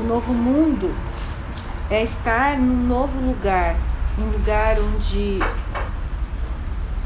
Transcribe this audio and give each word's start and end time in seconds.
O 0.00 0.04
novo 0.04 0.32
mundo 0.32 0.94
é 1.90 2.02
estar 2.02 2.58
num 2.58 2.86
novo 2.86 3.20
lugar, 3.20 3.76
um 4.18 4.30
lugar 4.30 4.78
onde 4.80 5.38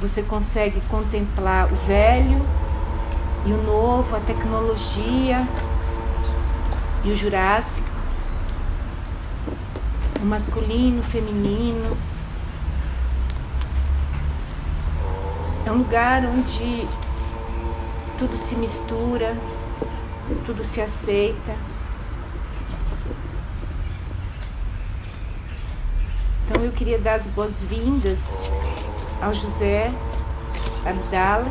você 0.01 0.23
consegue 0.23 0.81
contemplar 0.83 1.71
o 1.73 1.75
velho 1.75 2.41
e 3.45 3.53
o 3.53 3.63
novo, 3.63 4.15
a 4.15 4.21
tecnologia 4.21 5.47
e 7.05 7.11
o 7.11 7.17
jurássico, 7.17 7.89
o 10.23 10.25
masculino, 10.25 11.01
o 11.01 11.05
feminino. 11.05 11.97
É 15.67 15.73
um 15.73 15.79
lugar 15.79 16.25
onde 16.25 16.87
tudo 18.17 18.37
se 18.37 18.55
mistura, 18.55 19.37
tudo 20.45 20.63
se 20.63 20.81
aceita. 20.81 21.55
Então 26.49 26.63
eu 26.63 26.71
queria 26.71 26.97
dar 26.97 27.15
as 27.15 27.27
boas-vindas 27.27 28.21
ao 29.21 29.35
José 29.35 29.93
Abdala 30.85 31.47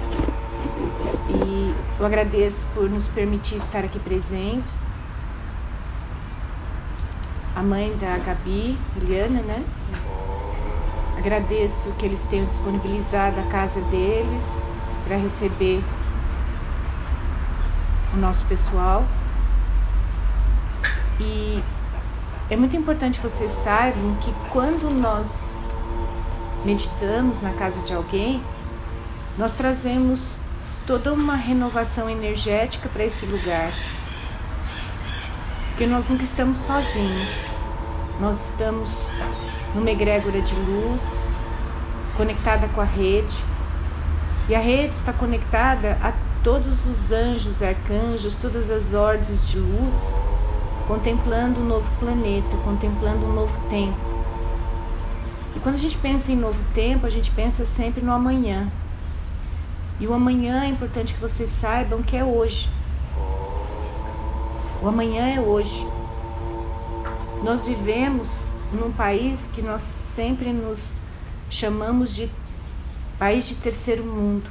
e 1.29 1.75
eu 1.99 2.05
agradeço 2.05 2.65
por 2.73 2.89
nos 2.89 3.05
permitir 3.09 3.57
estar 3.57 3.83
aqui 3.83 3.99
presentes. 3.99 4.77
A 7.53 7.61
mãe 7.61 7.93
da 7.97 8.17
Gabi, 8.19 8.77
Eliana, 8.95 9.41
né? 9.41 9.65
Agradeço 11.17 11.91
que 11.99 12.05
eles 12.05 12.21
tenham 12.21 12.45
disponibilizado 12.45 13.37
a 13.41 13.43
casa 13.43 13.81
deles 13.81 14.47
para 15.05 15.17
receber 15.17 15.83
o 18.13 18.17
nosso 18.17 18.45
pessoal. 18.45 19.03
E 21.19 21.61
é 22.49 22.55
muito 22.55 22.75
importante 22.75 23.19
vocês 23.19 23.51
saibam 23.63 24.15
que 24.21 24.31
quando 24.51 24.89
nós 24.91 25.59
meditamos 26.63 27.41
na 27.41 27.51
casa 27.53 27.81
de 27.81 27.93
alguém, 27.93 28.41
nós 29.37 29.51
trazemos 29.51 30.35
toda 30.85 31.11
uma 31.11 31.35
renovação 31.35 32.09
energética 32.09 32.87
para 32.89 33.03
esse 33.03 33.25
lugar. 33.25 33.71
Porque 35.69 35.87
nós 35.87 36.07
nunca 36.07 36.23
estamos 36.23 36.59
sozinhos. 36.59 37.29
Nós 38.19 38.49
estamos 38.49 38.89
numa 39.73 39.89
egrégora 39.89 40.39
de 40.41 40.55
luz, 40.55 41.01
conectada 42.15 42.67
com 42.69 42.79
a 42.79 42.85
rede. 42.85 43.43
E 44.47 44.53
a 44.53 44.59
rede 44.59 44.93
está 44.93 45.11
conectada 45.11 45.97
a 46.01 46.13
todos 46.43 46.85
os 46.85 47.11
anjos, 47.11 47.63
arcanjos, 47.63 48.35
todas 48.35 48.69
as 48.69 48.93
ordens 48.93 49.47
de 49.47 49.57
luz, 49.57 49.95
contemplando 50.87 51.59
um 51.59 51.65
novo 51.65 51.89
planeta, 51.99 52.55
contemplando 52.63 53.25
um 53.25 53.33
novo 53.33 53.59
tempo. 53.69 53.97
E 55.55 55.59
quando 55.59 55.75
a 55.75 55.79
gente 55.79 55.97
pensa 55.97 56.31
em 56.31 56.35
novo 56.35 56.61
tempo, 56.73 57.05
a 57.05 57.09
gente 57.09 57.31
pensa 57.31 57.65
sempre 57.65 58.01
no 58.01 58.11
amanhã. 58.11 58.71
E 59.99 60.05
o 60.05 60.13
amanhã 60.13 60.63
é 60.63 60.67
importante 60.67 61.13
que 61.13 61.19
vocês 61.19 61.49
saibam 61.49 62.03
que 62.03 62.15
é 62.17 62.23
hoje. 62.23 62.69
O 64.83 64.87
amanhã 64.87 65.27
é 65.27 65.39
hoje. 65.39 65.87
Nós 67.41 67.63
vivemos 67.63 68.29
num 68.73 68.91
país 68.91 69.47
que 69.53 69.61
nós 69.61 69.81
sempre 70.13 70.51
nos 70.51 70.93
chamamos 71.49 72.13
de 72.13 72.29
país 73.17 73.47
de 73.47 73.55
terceiro 73.55 74.03
mundo. 74.03 74.49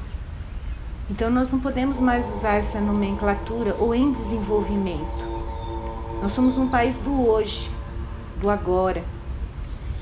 Então 1.11 1.29
nós 1.29 1.51
não 1.51 1.61
podemos 1.61 2.01
mais 2.01 2.27
usar 2.35 2.55
essa 2.55 2.81
nomenclatura 2.81 3.77
ou 3.79 3.95
em 3.95 4.11
desenvolvimento. 4.11 5.34
Nós 6.25 6.33
somos 6.33 6.57
um 6.57 6.71
país 6.71 6.97
do 6.97 7.29
hoje, 7.29 7.71
do 8.41 8.49
agora. 8.49 9.05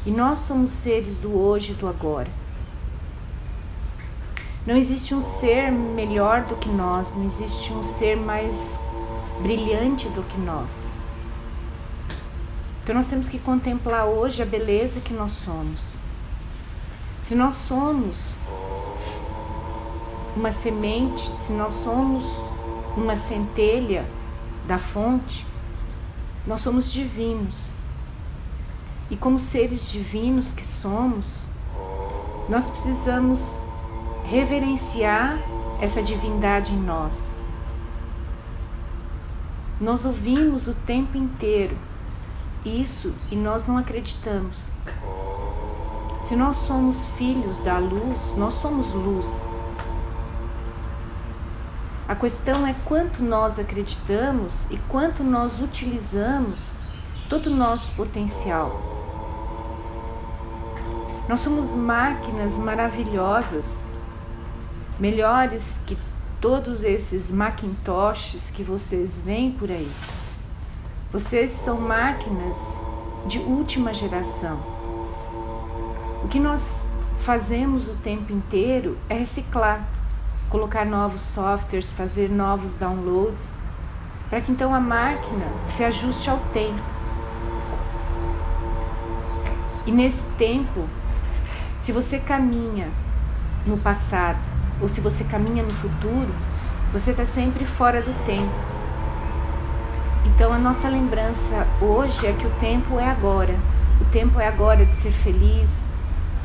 E 0.07 0.11
nós 0.13 0.39
somos 0.39 0.71
seres 0.71 1.17
do 1.17 1.37
hoje 1.37 1.73
e 1.73 1.75
do 1.75 1.89
agora. 1.89 2.29
Não 4.65 4.77
existe 4.77 5.17
um 5.17 5.21
ser 5.21 5.73
melhor 5.73 6.43
do 6.43 6.55
que 6.55 6.69
nós, 6.69 7.13
não 7.13 7.25
existe 7.25 7.73
um 7.73 7.83
ser 7.83 8.17
mais 8.17 8.79
brilhante 9.41 10.09
do 10.11 10.23
que 10.23 10.39
nós. 10.39 10.93
Então 12.85 12.95
nós 12.95 13.07
temos 13.07 13.29
que 13.29 13.41
contemplar 13.41 14.05
hoje 14.05 14.41
a 14.41 14.47
beleza 14.47 15.01
que 15.01 15.13
nós 15.13 15.33
somos. 15.33 15.81
Se 17.21 17.35
nós 17.35 17.55
somos 17.55 18.17
uma 20.37 20.53
semente, 20.53 21.37
se 21.37 21.53
nós 21.53 21.73
somos 21.73 22.23
uma 22.97 23.17
centelha 23.17 24.07
da 24.69 24.79
fonte, 24.79 25.51
nós 26.47 26.61
somos 26.61 26.91
divinos. 26.91 27.57
E 29.11 29.17
como 29.17 29.39
seres 29.39 29.91
divinos 29.91 30.51
que 30.53 30.67
somos, 30.67 31.25
nós 32.49 32.69
precisamos 32.69 33.41
reverenciar 34.25 35.39
essa 35.81 36.03
divindade 36.03 36.73
em 36.73 36.81
nós. 36.81 37.19
Nós 39.81 40.05
ouvimos 40.05 40.69
o 40.69 40.75
tempo 40.75 41.17
inteiro 41.17 41.77
isso 42.65 43.13
e 43.31 43.35
nós 43.35 43.67
não 43.67 43.77
acreditamos. 43.77 44.57
Se 46.21 46.37
nós 46.37 46.57
somos 46.59 47.09
filhos 47.19 47.59
da 47.59 47.79
luz, 47.79 48.33
nós 48.37 48.55
somos 48.55 48.95
luz. 48.95 49.27
A 52.09 52.17
questão 52.17 52.67
é 52.67 52.75
quanto 52.85 53.23
nós 53.23 53.59
acreditamos 53.59 54.67
e 54.71 54.77
quanto 54.89 55.23
nós 55.23 55.61
utilizamos 55.61 56.59
todo 57.29 57.47
o 57.47 57.55
nosso 57.55 57.93
potencial. 57.93 58.81
Nós 61.29 61.41
somos 61.41 61.71
máquinas 61.71 62.55
maravilhosas, 62.55 63.65
melhores 64.99 65.81
que 65.87 65.97
todos 66.41 66.83
esses 66.83 67.31
Macintoshes 67.31 68.51
que 68.51 68.65
vocês 68.65 69.21
veem 69.21 69.53
por 69.53 69.71
aí. 69.71 69.91
Vocês 71.13 71.53
são 71.53 71.81
máquinas 71.81 72.57
de 73.27 73.39
última 73.39 73.95
geração. 73.95 74.59
O 76.25 76.29
que 76.29 76.41
nós 76.41 76.85
fazemos 77.21 77.89
o 77.89 77.95
tempo 77.95 78.33
inteiro 78.33 78.99
é 79.09 79.15
reciclar 79.15 79.87
colocar 80.53 80.85
novos 80.85 81.23
softwares, 81.23 81.91
fazer 81.91 82.29
novos 82.29 82.75
downloads, 82.75 83.43
para 84.29 84.43
que 84.43 84.53
então 84.53 84.75
a 84.75 84.79
máquina 84.79 85.47
se 85.67 85.83
ajuste 85.83 86.29
ao 86.29 86.37
tempo. 86.53 86.83
E 89.87 89.91
nesse 89.91 90.23
tempo, 90.37 90.87
se 91.81 91.91
você 91.91 92.19
caminha 92.19 92.89
no 93.67 93.79
passado 93.79 94.39
ou 94.79 94.89
se 94.89 95.01
você 95.01 95.25
caminha 95.25 95.63
no 95.63 95.73
futuro, 95.73 96.29
você 96.93 97.13
está 97.13 97.25
sempre 97.25 97.65
fora 97.65 98.03
do 98.03 98.13
tempo. 98.27 98.53
Então 100.27 100.53
a 100.53 100.59
nossa 100.59 100.87
lembrança 100.87 101.67
hoje 101.81 102.27
é 102.27 102.33
que 102.35 102.47
o 102.47 102.51
tempo 102.61 102.99
é 102.99 103.09
agora. 103.09 103.57
O 104.03 104.05
tempo 104.13 104.39
é 104.39 104.47
agora 104.47 104.85
de 104.85 104.95
ser 104.97 105.13
feliz. 105.13 105.71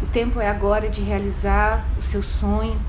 O 0.01 0.06
tempo 0.06 0.39
é 0.39 0.50
agora 0.50 0.88
de 0.88 1.01
realizar 1.01 1.84
o 1.97 2.01
seu 2.01 2.24
sonho. 2.24 2.79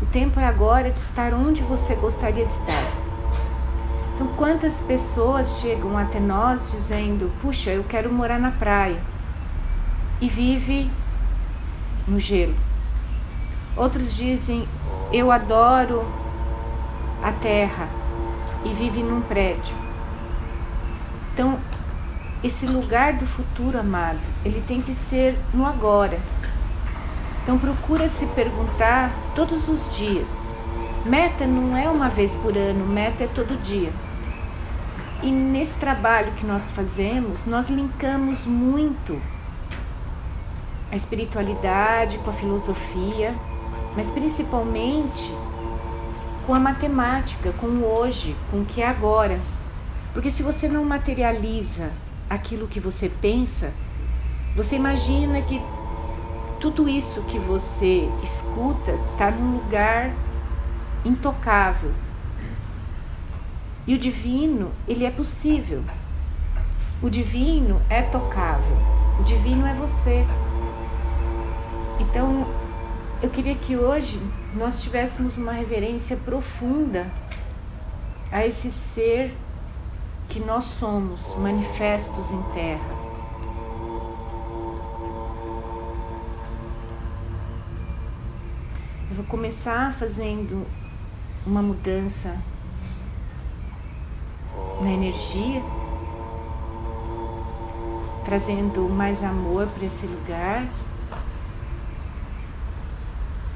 O 0.00 0.06
tempo 0.06 0.38
é 0.38 0.44
agora 0.44 0.90
de 0.90 1.00
estar 1.00 1.34
onde 1.34 1.62
você 1.62 1.94
gostaria 1.94 2.44
de 2.44 2.52
estar. 2.52 2.84
Então, 4.14 4.26
quantas 4.36 4.80
pessoas 4.80 5.60
chegam 5.60 5.96
até 5.98 6.20
nós 6.20 6.70
dizendo: 6.70 7.32
Puxa, 7.40 7.70
eu 7.70 7.84
quero 7.84 8.12
morar 8.12 8.38
na 8.38 8.50
praia 8.50 9.00
e 10.20 10.28
vive 10.28 10.90
no 12.06 12.18
gelo. 12.18 12.54
Outros 13.76 14.14
dizem: 14.16 14.68
Eu 15.12 15.30
adoro 15.30 16.04
a 17.22 17.32
terra 17.32 17.88
e 18.64 18.74
vive 18.74 19.02
num 19.02 19.20
prédio. 19.20 19.76
Então, 21.32 21.58
esse 22.42 22.66
lugar 22.66 23.14
do 23.14 23.26
futuro, 23.26 23.78
amado, 23.78 24.18
ele 24.44 24.62
tem 24.66 24.80
que 24.80 24.92
ser 24.92 25.38
no 25.52 25.66
agora. 25.66 26.18
Então 27.48 27.58
procura 27.58 28.10
se 28.10 28.26
perguntar 28.26 29.10
todos 29.34 29.70
os 29.70 29.96
dias. 29.96 30.28
Meta 31.06 31.46
não 31.46 31.74
é 31.74 31.88
uma 31.88 32.10
vez 32.10 32.36
por 32.36 32.54
ano, 32.54 32.84
meta 32.84 33.24
é 33.24 33.26
todo 33.26 33.58
dia. 33.62 33.90
E 35.22 35.30
nesse 35.30 35.72
trabalho 35.76 36.32
que 36.32 36.44
nós 36.44 36.70
fazemos, 36.70 37.46
nós 37.46 37.70
linkamos 37.70 38.44
muito 38.44 39.18
a 40.92 40.94
espiritualidade 40.94 42.18
com 42.18 42.28
a 42.28 42.34
filosofia, 42.34 43.34
mas 43.96 44.10
principalmente 44.10 45.34
com 46.46 46.52
a 46.52 46.60
matemática, 46.60 47.50
com 47.52 47.66
o 47.68 47.98
hoje, 47.98 48.36
com 48.50 48.58
o 48.60 48.66
que 48.66 48.82
é 48.82 48.86
agora. 48.86 49.40
Porque 50.12 50.28
se 50.28 50.42
você 50.42 50.68
não 50.68 50.84
materializa 50.84 51.92
aquilo 52.28 52.68
que 52.68 52.78
você 52.78 53.08
pensa, 53.08 53.72
você 54.54 54.76
imagina 54.76 55.40
que 55.40 55.62
tudo 56.60 56.88
isso 56.88 57.22
que 57.22 57.38
você 57.38 58.08
escuta 58.22 58.92
está 59.12 59.30
num 59.30 59.58
lugar 59.58 60.12
intocável. 61.04 61.92
E 63.86 63.94
o 63.94 63.98
divino, 63.98 64.70
ele 64.86 65.04
é 65.04 65.10
possível. 65.10 65.82
o 67.00 67.08
divino 67.08 67.80
é 67.88 68.02
tocável, 68.02 68.76
o 69.20 69.22
divino 69.22 69.66
é 69.66 69.72
você. 69.74 70.26
Então, 72.00 72.46
eu 73.22 73.30
queria 73.30 73.54
que 73.54 73.76
hoje 73.76 74.20
nós 74.54 74.82
tivéssemos 74.82 75.36
uma 75.36 75.52
reverência 75.52 76.16
profunda 76.16 77.06
a 78.30 78.44
esse 78.44 78.70
ser 78.94 79.34
que 80.28 80.40
nós 80.40 80.64
somos, 80.64 81.34
manifestos 81.38 82.30
em 82.30 82.42
terra. 82.54 83.07
Começar 89.28 89.92
fazendo 89.92 90.66
uma 91.46 91.60
mudança 91.60 92.34
na 94.80 94.90
energia, 94.90 95.62
trazendo 98.24 98.88
mais 98.88 99.22
amor 99.22 99.66
para 99.66 99.84
esse 99.84 100.06
lugar. 100.06 100.66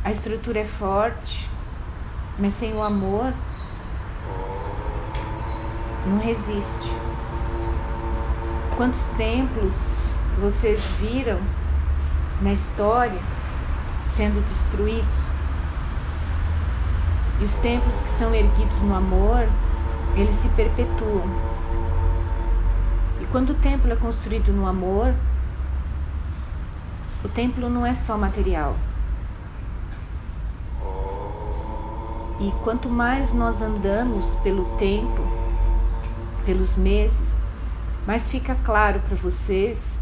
A 0.05 0.11
estrutura 0.11 0.61
é 0.61 0.65
forte, 0.65 1.49
mas 2.39 2.53
sem 2.53 2.75
o 2.75 2.83
amor 2.83 3.33
não 6.07 6.19
resiste. 6.19 6.91
Quantos 8.77 9.05
templos 9.17 9.75
vocês 10.39 10.83
viram 11.01 11.41
na 12.43 12.53
história 12.53 13.21
sendo 14.07 14.45
destruídos? 14.45 15.32
E 17.43 17.45
os 17.45 17.55
templos 17.55 18.01
que 18.01 18.09
são 18.09 18.33
erguidos 18.33 18.81
no 18.83 18.95
amor, 18.95 19.49
eles 20.15 20.37
se 20.37 20.49
perpetuam. 20.51 21.27
E 23.21 23.25
quando 23.33 23.51
o 23.51 23.55
templo 23.55 23.93
é 23.93 23.97
construído 23.97 24.53
no 24.53 24.65
amor, 24.65 25.13
o 27.25 27.29
templo 27.29 27.69
não 27.69 27.85
é 27.85 27.95
só 27.95 28.17
material. 28.17 28.77
E 32.39 32.53
quanto 32.63 32.89
mais 32.89 33.33
nós 33.33 33.61
andamos 33.61 34.25
pelo 34.45 34.77
tempo, 34.77 35.27
pelos 36.47 36.77
meses, 36.77 37.29
mais 38.07 38.31
fica 38.31 38.57
claro 38.65 39.01
para 39.01 39.17
vocês 39.17 39.99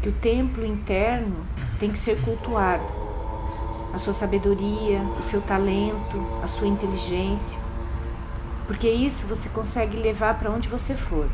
que 0.00 0.08
o 0.08 0.12
templo 0.12 0.64
interno 0.64 1.34
tem 1.80 1.90
que 1.90 1.98
ser 1.98 2.22
cultuado. 2.22 3.03
A 3.94 3.98
sua 3.98 4.12
sabedoria, 4.12 5.00
o 5.16 5.22
seu 5.22 5.40
talento, 5.40 6.20
a 6.42 6.48
sua 6.48 6.66
inteligência, 6.66 7.56
porque 8.66 8.88
isso 8.90 9.24
você 9.26 9.48
consegue 9.48 9.96
levar 9.96 10.36
para 10.36 10.50
onde 10.50 10.68
você 10.68 10.94
for. 10.94 11.28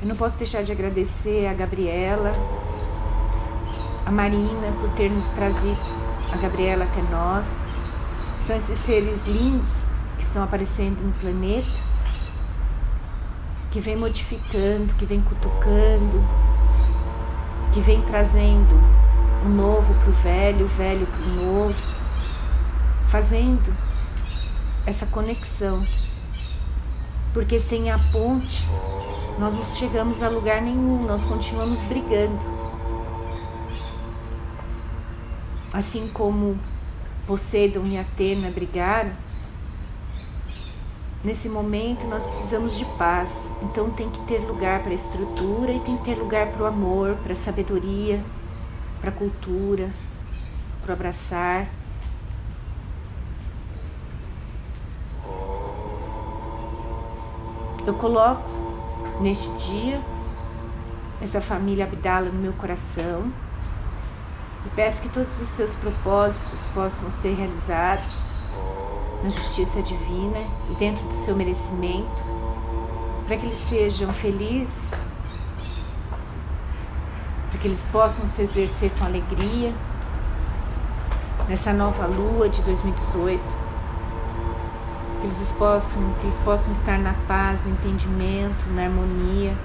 Eu 0.00 0.06
não 0.06 0.14
posso 0.14 0.38
deixar 0.38 0.62
de 0.62 0.70
agradecer 0.70 1.48
a 1.48 1.54
Gabriela, 1.54 2.32
a 4.06 4.12
Marina 4.12 4.72
por 4.80 4.90
ter 4.90 5.10
nos 5.10 5.26
trazido 5.28 5.80
a 6.32 6.36
Gabriela 6.36 6.84
até 6.84 7.02
nós. 7.02 7.48
São 8.40 8.54
esses 8.54 8.78
seres 8.78 9.26
lindos 9.26 9.84
que 10.18 10.22
estão 10.22 10.44
aparecendo 10.44 11.02
no 11.02 11.12
planeta, 11.14 11.66
que 13.72 13.80
vem 13.80 13.96
modificando, 13.96 14.94
que 14.94 15.04
vem 15.04 15.20
cutucando, 15.20 16.24
que 17.72 17.80
vem 17.80 18.00
trazendo 18.02 19.07
o 19.44 19.48
novo 19.48 19.94
para 19.94 20.10
o 20.10 20.12
velho, 20.12 20.64
o 20.64 20.68
velho 20.68 21.06
para 21.06 21.20
o 21.20 21.28
novo, 21.28 21.82
fazendo 23.10 23.74
essa 24.86 25.06
conexão. 25.06 25.86
Porque 27.32 27.58
sem 27.58 27.90
a 27.90 27.98
ponte, 28.10 28.64
nós 29.38 29.54
não 29.54 29.62
chegamos 29.74 30.22
a 30.22 30.28
lugar 30.28 30.62
nenhum, 30.62 31.04
nós 31.04 31.24
continuamos 31.24 31.80
brigando. 31.82 32.58
assim 35.72 36.08
como 36.12 36.58
Poseidon 37.26 37.86
e 37.86 37.98
Atena 37.98 38.50
brigaram, 38.50 39.12
nesse 41.22 41.48
momento 41.48 42.06
nós 42.06 42.26
precisamos 42.26 42.76
de 42.76 42.84
paz. 42.96 43.50
Então 43.62 43.90
tem 43.90 44.08
que 44.10 44.20
ter 44.20 44.38
lugar 44.38 44.80
para 44.82 44.90
a 44.90 44.94
estrutura 44.94 45.72
e 45.72 45.80
tem 45.80 45.96
que 45.98 46.04
ter 46.04 46.18
lugar 46.18 46.48
para 46.48 46.62
o 46.62 46.66
amor, 46.66 47.16
para 47.22 47.32
a 47.32 47.36
sabedoria, 47.36 48.20
para 49.00 49.10
a 49.10 49.12
cultura, 49.12 49.90
para 50.82 50.94
abraçar. 50.94 51.68
Eu 57.86 57.94
coloco 57.94 58.42
neste 59.20 59.50
dia 59.56 60.00
essa 61.20 61.40
família 61.40 61.84
Abdala 61.84 62.30
no 62.30 62.40
meu 62.40 62.52
coração. 62.52 63.32
E 64.66 64.68
peço 64.70 65.02
que 65.02 65.08
todos 65.08 65.40
os 65.40 65.48
seus 65.48 65.74
propósitos 65.76 66.58
possam 66.74 67.10
ser 67.10 67.34
realizados 67.34 68.28
na 69.22 69.28
justiça 69.28 69.82
divina 69.82 70.38
e 70.70 70.74
dentro 70.74 71.04
do 71.06 71.14
seu 71.14 71.34
merecimento, 71.34 72.22
para 73.26 73.36
que 73.36 73.46
eles 73.46 73.56
sejam 73.56 74.12
felizes, 74.12 74.90
para 77.50 77.58
que 77.58 77.66
eles 77.66 77.86
possam 77.90 78.26
se 78.26 78.42
exercer 78.42 78.90
com 78.98 79.04
alegria 79.04 79.72
nessa 81.48 81.72
nova 81.72 82.06
lua 82.06 82.48
de 82.48 82.60
2018, 82.62 83.40
que 85.20 85.26
eles 85.26 85.52
possam, 85.52 86.14
que 86.20 86.26
eles 86.26 86.38
possam 86.40 86.72
estar 86.72 86.98
na 86.98 87.14
paz, 87.26 87.64
no 87.64 87.70
entendimento, 87.70 88.66
na 88.74 88.84
harmonia. 88.84 89.56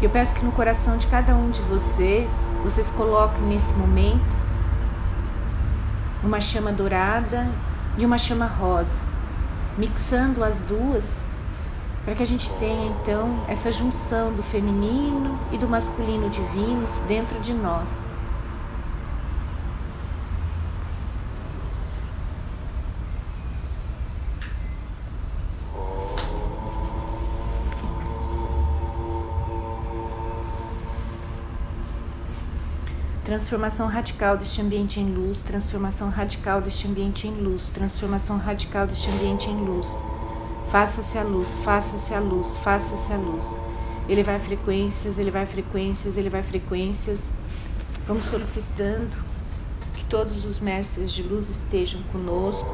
Eu 0.00 0.08
peço 0.10 0.32
que 0.32 0.44
no 0.44 0.52
coração 0.52 0.96
de 0.96 1.08
cada 1.08 1.34
um 1.34 1.50
de 1.50 1.60
vocês, 1.62 2.30
vocês 2.62 2.88
coloquem 2.92 3.42
nesse 3.42 3.72
momento 3.72 4.38
uma 6.22 6.40
chama 6.40 6.72
dourada 6.72 7.48
e 7.96 8.06
uma 8.06 8.16
chama 8.16 8.46
rosa, 8.46 8.90
mixando 9.76 10.44
as 10.44 10.60
duas, 10.60 11.04
para 12.08 12.14
que 12.14 12.22
a 12.22 12.26
gente 12.26 12.48
tenha 12.52 12.86
então 12.86 13.44
essa 13.46 13.70
junção 13.70 14.32
do 14.32 14.42
feminino 14.42 15.38
e 15.52 15.58
do 15.58 15.68
masculino 15.68 16.30
divinos 16.30 17.00
dentro 17.00 17.38
de 17.40 17.52
nós. 17.52 17.86
Transformação 33.22 33.86
radical 33.86 34.38
deste 34.38 34.62
ambiente 34.62 34.98
em 34.98 35.12
luz, 35.12 35.42
transformação 35.42 36.08
radical 36.08 36.62
deste 36.62 36.88
ambiente 36.88 37.28
em 37.28 37.34
luz, 37.34 37.68
transformação 37.68 38.38
radical 38.38 38.86
deste 38.86 39.10
ambiente 39.10 39.50
em 39.50 39.56
luz. 39.62 40.07
Faça-se 40.70 41.16
a 41.16 41.22
luz, 41.22 41.48
faça-se 41.64 42.14
a 42.14 42.20
luz, 42.20 42.56
faça-se 42.58 43.12
a 43.12 43.16
luz. 43.16 43.44
Ele 44.08 44.22
vai 44.22 44.38
frequências, 44.38 45.18
ele 45.18 45.30
vai 45.30 45.46
frequências, 45.46 46.16
ele 46.16 46.28
vai 46.28 46.42
frequências. 46.42 47.20
Vamos 48.06 48.24
solicitando 48.24 49.16
que 49.94 50.04
todos 50.04 50.44
os 50.44 50.58
mestres 50.58 51.12
de 51.12 51.22
luz 51.22 51.48
estejam 51.48 52.02
conosco. 52.12 52.68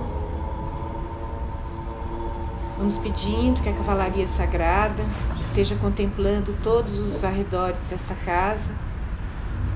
Vamos 2.77 2.99
pedindo 2.99 3.63
que 3.63 3.69
a 3.69 3.73
cavalaria 3.73 4.27
sagrada 4.27 5.05
esteja 5.41 5.77
contemplando 5.77 6.55
todos 6.63 6.95
os 6.95 7.25
arredores 7.25 7.81
desta 7.91 8.15
casa 8.15 8.85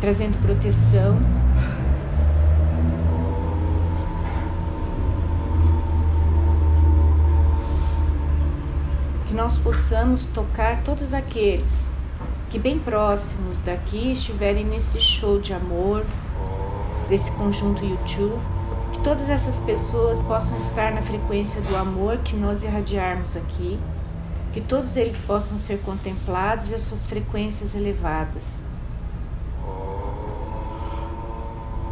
trazendo 0.00 0.40
proteção. 0.40 1.37
Nós 9.38 9.56
possamos 9.56 10.24
tocar 10.26 10.82
todos 10.82 11.14
aqueles 11.14 11.70
que 12.50 12.58
bem 12.58 12.76
próximos 12.76 13.56
daqui 13.60 14.10
estiverem 14.10 14.64
nesse 14.64 14.98
show 14.98 15.40
de 15.40 15.52
amor, 15.52 16.04
desse 17.08 17.30
conjunto 17.30 17.84
YouTube, 17.84 18.36
que 18.92 18.98
todas 18.98 19.30
essas 19.30 19.60
pessoas 19.60 20.20
possam 20.22 20.56
estar 20.56 20.90
na 20.90 21.02
frequência 21.02 21.60
do 21.60 21.76
amor 21.76 22.18
que 22.18 22.34
nós 22.34 22.64
irradiarmos 22.64 23.36
aqui, 23.36 23.78
que 24.52 24.60
todos 24.60 24.96
eles 24.96 25.20
possam 25.20 25.56
ser 25.56 25.78
contemplados 25.82 26.72
e 26.72 26.74
as 26.74 26.80
suas 26.80 27.06
frequências 27.06 27.76
elevadas. 27.76 28.42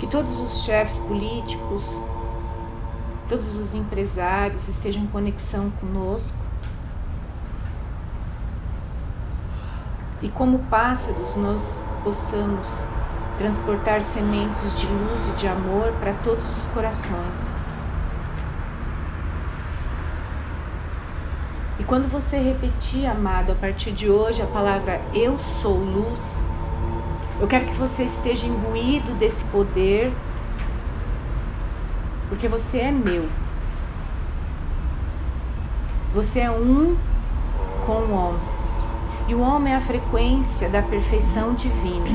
que 0.00 0.06
todos 0.06 0.38
os 0.40 0.64
chefes 0.64 0.98
políticos, 0.98 1.82
todos 3.30 3.56
os 3.56 3.74
empresários 3.74 4.68
estejam 4.68 5.04
em 5.04 5.06
conexão 5.06 5.70
conosco. 5.70 6.45
e 10.22 10.28
como 10.28 10.60
pássaros 10.70 11.36
nós 11.36 11.60
possamos 12.02 12.68
transportar 13.36 14.00
sementes 14.00 14.74
de 14.78 14.86
luz 14.86 15.28
e 15.28 15.32
de 15.32 15.46
amor 15.46 15.92
para 16.00 16.12
todos 16.24 16.44
os 16.56 16.66
corações. 16.66 17.56
E 21.78 21.84
quando 21.84 22.10
você 22.10 22.38
repetir, 22.38 23.06
amado, 23.06 23.52
a 23.52 23.54
partir 23.54 23.92
de 23.92 24.08
hoje 24.10 24.40
a 24.40 24.46
palavra 24.46 25.00
eu 25.12 25.36
sou 25.36 25.76
luz, 25.76 26.20
eu 27.38 27.46
quero 27.46 27.66
que 27.66 27.74
você 27.74 28.04
esteja 28.04 28.46
imbuído 28.46 29.12
desse 29.14 29.44
poder, 29.46 30.10
porque 32.30 32.48
você 32.48 32.78
é 32.78 32.90
meu. 32.90 33.28
Você 36.14 36.40
é 36.40 36.50
um 36.50 36.96
com 37.84 37.92
o 37.92 38.12
homem. 38.14 38.55
E 39.28 39.34
o 39.34 39.40
homem 39.40 39.72
é 39.72 39.76
a 39.76 39.80
frequência 39.80 40.68
da 40.68 40.82
perfeição 40.82 41.54
divina. 41.54 42.08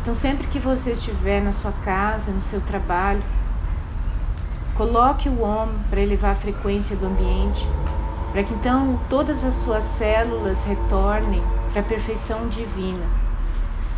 Então, 0.00 0.14
sempre 0.14 0.46
que 0.46 0.58
você 0.58 0.92
estiver 0.92 1.42
na 1.42 1.52
sua 1.52 1.72
casa, 1.84 2.32
no 2.32 2.40
seu 2.40 2.62
trabalho, 2.62 3.22
coloque 4.74 5.28
o 5.28 5.40
homem 5.42 5.78
para 5.90 6.00
elevar 6.00 6.32
a 6.32 6.34
frequência 6.34 6.96
do 6.96 7.06
ambiente, 7.06 7.68
para 8.32 8.42
que 8.42 8.54
então 8.54 8.98
todas 9.10 9.44
as 9.44 9.54
suas 9.54 9.84
células 9.84 10.64
retornem 10.64 11.42
para 11.72 11.80
a 11.80 11.84
perfeição 11.84 12.48
divina. 12.48 13.04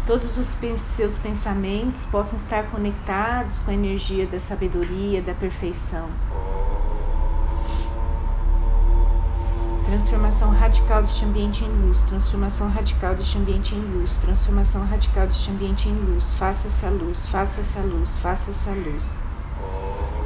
Todos 0.04 0.36
os 0.38 0.48
seus 0.78 1.16
pensamentos 1.16 2.04
possam 2.06 2.36
estar 2.36 2.64
conectados 2.64 3.60
com 3.60 3.70
a 3.70 3.74
energia 3.74 4.26
da 4.26 4.38
sabedoria, 4.40 5.22
da 5.22 5.34
perfeição. 5.34 6.08
Transformação 9.86 10.50
radical 10.50 11.00
deste 11.00 11.24
ambiente 11.24 11.64
em 11.64 11.68
luz, 11.68 12.02
transformação 12.02 12.68
radical 12.68 13.14
deste 13.14 13.38
ambiente 13.38 13.72
em 13.72 13.78
luz, 13.78 14.16
transformação 14.16 14.84
radical 14.84 15.28
deste 15.28 15.48
ambiente 15.48 15.88
em 15.88 15.92
luz. 15.92 16.24
Faça-se 16.32 16.84
a 16.84 16.90
luz, 16.90 17.28
faça-se 17.28 17.78
a 17.78 17.82
luz, 17.82 18.16
faça-se 18.18 18.68
a 18.68 18.72
luz. 18.72 19.04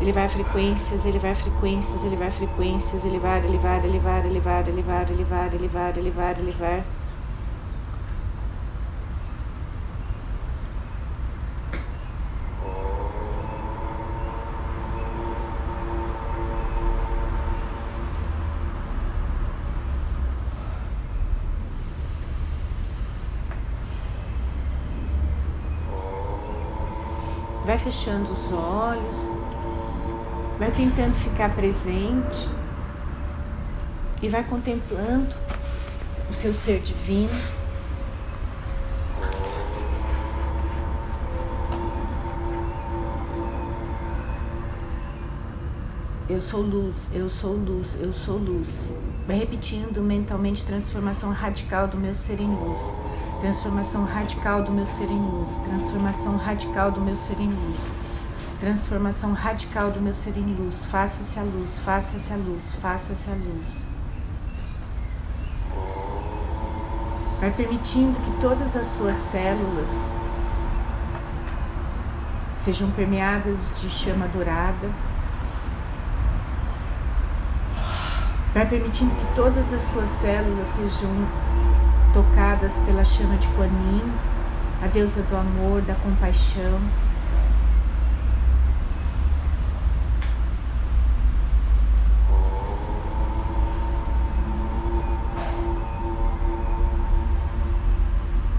Ele 0.01 0.13
vai 0.13 0.25
a 0.25 0.29
frequências, 0.31 1.05
ele 1.05 1.19
vai 1.19 1.33
a 1.33 1.35
frequências, 1.35 2.03
ele 2.03 2.17
vai 2.17 2.29
a 2.29 2.33
frequências, 2.33 3.05
ele 3.05 3.19
vai, 3.19 3.45
ele 3.45 3.59
vai, 3.59 3.77
ele 3.87 3.99
vai, 3.99 4.21
ele 4.27 4.41
vai, 4.41 5.03
ele 6.39 6.53
vai, 6.59 6.85
fechando 27.91 28.33
os 28.33 28.53
olhos, 28.53 29.17
vai 30.61 30.71
tentando 30.71 31.13
ficar 31.17 31.53
presente 31.57 32.49
e 34.23 34.29
vai 34.29 34.45
contemplando 34.45 35.35
o 36.29 36.33
seu 36.33 36.55
ser 36.55 36.81
divino. 36.81 37.35
Eu 46.29 46.41
sou 46.41 46.63
luz, 46.63 47.09
eu 47.13 47.29
sou 47.29 47.55
luz, 47.55 47.99
eu 48.01 48.13
sou 48.13 48.37
luz. 48.37 48.89
Vai 49.27 49.35
repetindo 49.35 50.01
mentalmente 50.01 50.65
transformação 50.65 51.33
radical 51.33 51.89
do 51.89 51.97
meu 51.97 52.15
ser 52.15 52.41
em 52.41 52.47
luz. 52.47 53.10
Transformação 53.41 54.05
radical 54.05 54.63
do 54.63 54.71
meu 54.71 54.87
ser 54.87 55.11
em 55.11 55.19
luz. 55.19 55.51
Transformação 55.65 56.37
radical 56.37 56.91
do 56.93 57.01
meu 57.01 57.17
ser 57.17 57.41
em 57.41 57.49
luz. 57.49 57.81
Transformação 58.61 59.33
radical 59.33 59.91
do 59.91 59.99
meu 59.99 60.13
ser 60.13 60.37
em 60.37 60.55
luz. 60.55 60.85
Faça-se 60.85 61.39
a 61.39 61.43
luz, 61.43 61.79
faça-se 61.79 62.31
a 62.31 62.37
luz, 62.37 62.75
faça-se 62.75 63.31
a 63.31 63.33
luz. 63.33 63.67
Vai 67.41 67.51
permitindo 67.53 68.21
que 68.21 68.41
todas 68.43 68.77
as 68.77 68.87
suas 68.89 69.17
células 69.17 69.89
sejam 72.63 72.91
permeadas 72.91 73.73
de 73.81 73.89
chama 73.89 74.29
dourada. 74.29 74.91
Vai 78.53 78.69
permitindo 78.69 79.15
que 79.15 79.35
todas 79.35 79.73
as 79.73 79.81
suas 79.85 80.11
células 80.11 80.69
sejam 80.69 81.11
tocadas 82.13 82.73
pela 82.85 83.05
chama 83.05 83.37
de 83.37 83.47
Kuan 83.49 83.67
Yin, 83.67 84.13
a 84.83 84.87
deusa 84.87 85.23
do 85.23 85.37
amor, 85.37 85.83
da 85.83 85.95
compaixão. 85.95 86.81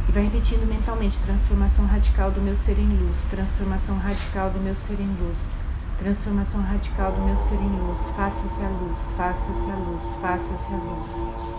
E 0.07 0.11
vai 0.11 0.23
repetindo 0.23 0.67
mentalmente: 0.67 1.17
transformação 1.19 1.85
radical 1.85 2.31
do 2.31 2.41
meu 2.41 2.55
ser 2.55 2.77
em 2.77 2.87
luz, 2.87 3.17
transformação 3.29 3.97
radical 3.97 4.49
do 4.49 4.59
meu 4.59 4.75
ser 4.75 4.99
em 4.99 5.07
luz, 5.07 5.37
transformação 5.99 6.61
radical 6.61 7.11
do 7.11 7.21
meu 7.21 7.35
ser 7.35 7.55
em 7.55 7.79
luz. 7.79 7.99
Faça-se 8.15 8.61
a 8.61 8.69
luz, 8.69 8.99
faça-se 9.17 9.71
a 9.71 9.75
luz, 9.75 10.03
faça-se 10.21 10.73
a 10.73 10.77
luz. 10.77 11.50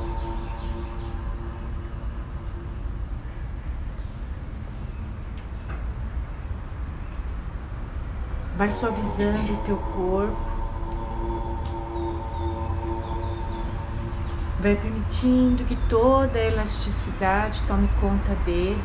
Vai 8.62 8.70
suavizando 8.70 9.54
o 9.54 9.56
teu 9.64 9.76
corpo. 9.76 10.36
Vai 14.60 14.76
permitindo 14.76 15.64
que 15.64 15.74
toda 15.88 16.38
a 16.38 16.44
elasticidade 16.44 17.60
tome 17.64 17.88
conta 18.00 18.36
dele. 18.44 18.80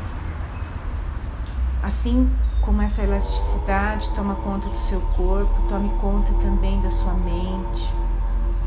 Assim 1.84 2.36
como 2.62 2.82
essa 2.82 3.04
elasticidade 3.04 4.10
toma 4.16 4.34
conta 4.38 4.68
do 4.68 4.76
seu 4.76 5.00
corpo, 5.16 5.68
tome 5.70 5.96
conta 6.00 6.34
também 6.42 6.82
da 6.82 6.90
sua 6.90 7.14
mente 7.14 7.94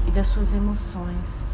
e 0.06 0.12
das 0.12 0.28
suas 0.28 0.54
emoções. 0.54 1.44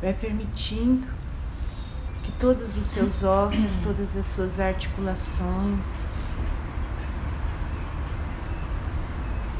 Vai 0.00 0.14
permitindo 0.14 1.13
todos 2.38 2.76
os 2.76 2.86
seus 2.86 3.22
ossos, 3.24 3.76
todas 3.82 4.16
as 4.16 4.26
suas 4.26 4.60
articulações 4.60 5.86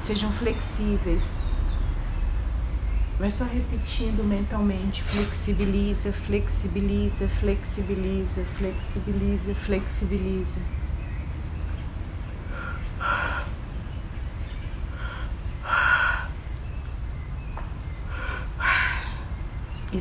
sejam 0.05 0.31
flexíveis. 0.31 1.41
Vai 3.19 3.31
só 3.31 3.45
repetindo 3.45 4.23
mentalmente: 4.25 5.03
flexibiliza, 5.03 6.13
flexibiliza, 6.13 7.29
flexibiliza, 7.29 8.45
flexibiliza, 8.59 9.55
flexibiliza. 9.55 10.59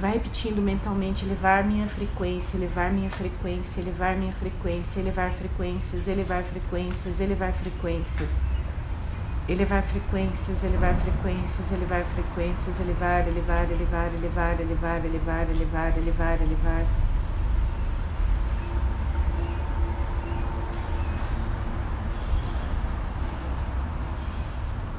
Vai 0.03 0.11
repetindo 0.11 0.61
mentalmente: 0.61 1.23
elevar 1.23 1.63
minha 1.63 1.87
frequência, 1.87 2.57
elevar 2.57 2.91
minha 2.91 3.09
frequência, 3.09 3.79
elevar 3.79 4.17
minha 4.17 4.33
frequência, 4.33 4.99
elevar 4.99 5.31
frequências, 5.31 6.09
elevar 6.09 6.43
frequências, 6.43 7.21
elevar 7.21 7.53
frequências. 7.53 8.41
Elevar 9.47 9.81
frequências, 9.81 10.63
elevar 10.63 10.93
frequências, 10.95 11.71
elevar 11.71 12.03
frequências, 12.05 12.79
elevar, 12.81 13.27
elevar, 13.27 13.71
elevar, 13.71 14.13
elevar, 14.13 14.59
elevar, 14.59 15.05
elevar, 15.05 15.49
elevar, 15.49 15.97
elevar, 15.97 16.41
elevar. 16.41 16.85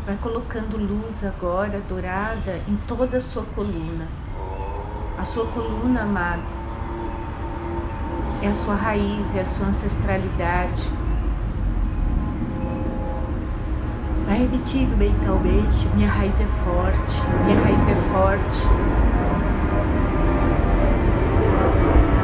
Vai 0.07 0.17
colocando 0.17 0.79
luz 0.79 1.23
agora 1.25 1.79
dourada 1.83 2.59
em 2.69 2.77
toda 2.87 3.19
a 3.19 3.21
sua 3.21 3.45
coluna 3.55 4.24
a 5.17 5.25
sua 5.25 5.47
coluna, 5.47 6.03
amado, 6.03 6.43
é 8.43 8.49
a 8.49 8.53
sua 8.53 8.75
raiz, 8.75 9.37
é 9.37 9.41
a 9.41 9.45
sua 9.45 9.69
ancestralidade. 9.69 10.91
Vai 14.27 14.39
repetindo 14.39 14.97
mentalmente: 14.97 15.89
minha 15.95 16.09
raiz 16.09 16.41
é 16.41 16.47
forte, 16.65 17.21
minha 17.45 17.61
raiz 17.61 17.87
é 17.87 17.95
forte. 17.95 18.61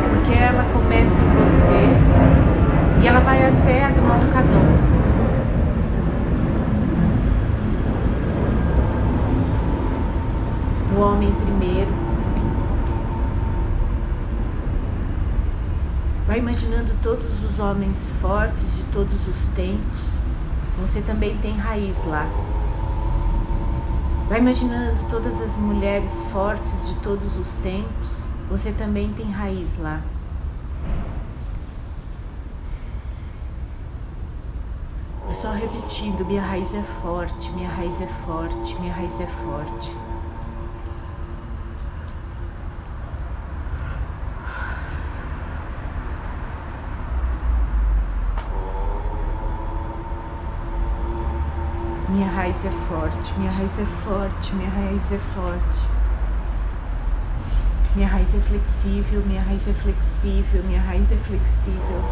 Porque 0.09 0.39
ela 0.39 0.65
começa 0.73 1.19
em 1.23 1.31
você 1.31 3.03
e 3.03 3.07
ela 3.07 3.21
vai 3.21 3.47
até 3.47 3.85
a 3.85 3.91
do 3.91 4.03
Mancadão. 4.03 4.91
O 10.97 11.01
homem 11.01 11.33
primeiro 11.33 12.00
Vai 16.31 16.39
imaginando 16.39 16.97
todos 17.03 17.43
os 17.43 17.59
homens 17.59 18.07
fortes 18.21 18.77
de 18.77 18.85
todos 18.93 19.27
os 19.27 19.47
tempos, 19.47 20.21
você 20.79 21.03
também 21.03 21.37
tem 21.39 21.57
raiz 21.57 21.99
lá. 22.07 22.25
Vai 24.29 24.39
imaginando 24.39 25.05
todas 25.11 25.41
as 25.41 25.59
mulheres 25.59 26.23
fortes 26.31 26.87
de 26.87 26.95
todos 27.01 27.37
os 27.37 27.53
tempos, 27.55 28.29
você 28.49 28.71
também 28.71 29.13
tem 29.15 29.29
raiz 29.29 29.77
lá. 29.81 30.01
É 35.29 35.35
só 35.35 35.51
repetindo: 35.51 36.25
minha 36.25 36.43
raiz 36.43 36.73
é 36.77 36.83
forte, 37.03 37.51
minha 37.51 37.69
raiz 37.69 38.01
é 38.01 38.07
forte, 38.07 38.79
minha 38.79 38.95
raiz 38.95 39.19
é 39.19 39.27
forte. 39.27 39.91
Minha 52.11 52.29
raiz 52.51 52.65
é 52.65 52.71
forte, 52.89 53.33
minha 53.39 53.53
raiz 53.53 53.79
é 53.79 53.85
forte, 53.85 54.55
minha 54.57 54.71
raiz 54.71 55.13
é 55.13 55.19
forte. 55.19 55.89
Minha 57.95 58.09
raiz 58.09 58.35
é 58.35 58.41
flexível, 58.41 59.23
minha 59.25 59.41
raiz 59.41 59.69
é 59.69 59.73
flexível, 59.73 60.63
minha 60.65 60.81
raiz 60.81 61.13
é 61.13 61.17
flexível. 61.17 62.03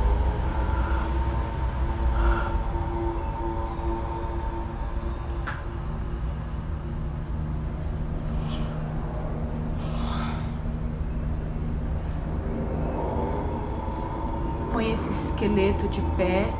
Põe 14.72 14.92
esse 14.92 15.10
esqueleto 15.10 15.88
de 15.88 16.00
pé 16.16 16.52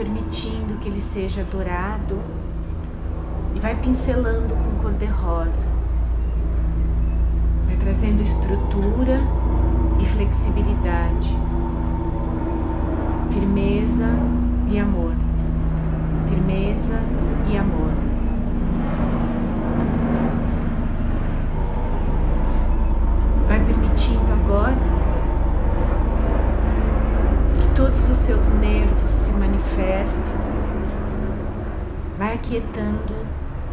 permitindo 0.00 0.78
que 0.80 0.88
ele 0.88 0.98
seja 0.98 1.44
dourado 1.44 2.18
e 3.54 3.60
vai 3.60 3.76
pincelando 3.76 4.54
com 4.54 4.82
cor 4.82 4.92
de 4.94 5.04
rosa. 5.04 5.68
Vai 7.66 7.76
trazendo 7.76 8.22
estrutura 8.22 9.20
e 10.00 10.06
flexibilidade, 10.06 11.36
firmeza 13.30 14.06
e 14.70 14.78
amor. 14.78 15.12
Firmeza 16.30 16.98
e 17.52 17.58
amor. 17.58 17.92
Vai 23.46 23.62
permitindo 23.66 24.32
agora 24.32 25.00
todos 27.74 28.08
os 28.09 28.09
seus 28.20 28.48
nervos 28.48 29.10
se 29.10 29.32
manifestem. 29.32 30.22
Vai 32.18 32.34
aquietando 32.34 33.14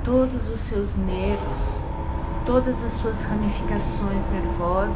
todos 0.03 0.49
os 0.49 0.59
seus 0.61 0.95
nervos, 0.95 1.81
todas 2.45 2.81
as 2.81 2.93
suas 2.93 3.21
ramificações 3.21 4.25
nervosas. 4.31 4.95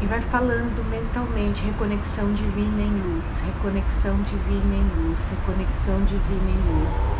E 0.00 0.06
vai 0.06 0.22
falando 0.22 0.82
mentalmente 0.88 1.62
reconexão 1.62 2.32
divina 2.32 2.80
em 2.80 3.14
luz, 3.14 3.42
reconexão 3.42 4.16
divina 4.22 4.74
em 4.74 5.04
luz, 5.04 5.28
reconexão 5.28 6.02
divina 6.04 6.50
em 6.50 6.78
luz. 6.78 7.19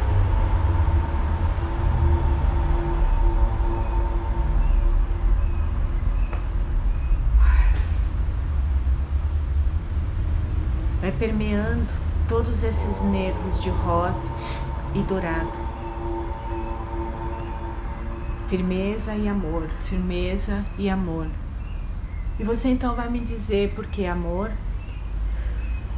Permeando 11.10 11.86
todos 12.28 12.62
esses 12.62 13.00
nervos 13.00 13.60
de 13.60 13.70
rosa 13.70 14.20
e 14.94 15.02
dourado. 15.02 15.52
Firmeza 18.48 19.14
e 19.14 19.28
amor, 19.28 19.68
firmeza 19.84 20.64
e 20.76 20.90
amor. 20.90 21.28
E 22.38 22.44
você 22.44 22.68
então 22.68 22.94
vai 22.94 23.08
me 23.08 23.20
dizer 23.20 23.72
por 23.74 23.86
que 23.86 24.06
amor? 24.06 24.50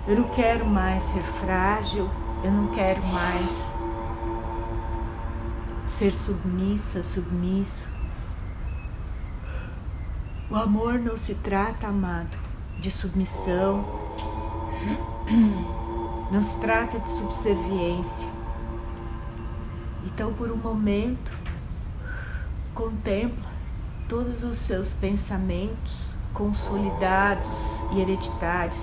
Eu 0.07 0.17
não 0.17 0.29
quero 0.29 0.67
mais 0.67 1.03
ser 1.05 1.23
frágil, 1.23 2.11
eu 2.45 2.51
não 2.51 2.69
quero 2.69 3.03
mais 3.07 3.51
ser 5.87 6.13
submissa, 6.13 7.03
submisso. 7.03 7.89
O 10.51 10.57
amor 10.57 10.99
não 10.99 11.17
se 11.17 11.35
trata, 11.37 11.87
amado, 11.87 12.37
de 12.79 12.91
submissão, 12.91 14.02
não 16.31 16.43
se 16.43 16.57
trata 16.57 16.99
de 16.99 17.11
subserviência. 17.11 18.29
Então, 20.05 20.33
por 20.33 20.51
um 20.51 20.57
momento, 20.57 21.33
contempla 22.75 23.51
todos 24.09 24.43
os 24.43 24.57
seus 24.57 24.93
pensamentos 24.95 26.13
consolidados 26.33 27.85
e 27.93 28.01
hereditários 28.01 28.79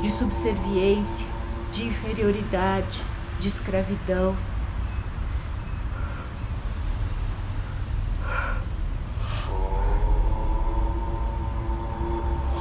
de 0.00 0.10
subserviência, 0.10 1.28
de 1.72 1.86
inferioridade, 1.86 3.02
de 3.38 3.48
escravidão. 3.48 4.36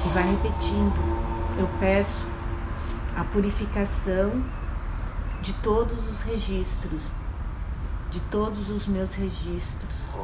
E 0.05 0.09
vai 0.09 0.31
repetindo 0.31 1.28
eu 1.59 1.69
peço 1.77 2.25
a 3.17 3.23
purificação 3.25 4.41
de 5.41 5.51
todos 5.55 6.07
os 6.09 6.21
registros, 6.21 7.11
de 8.09 8.21
todos 8.31 8.69
os 8.69 8.87
meus 8.87 9.13
registros, 9.13 10.15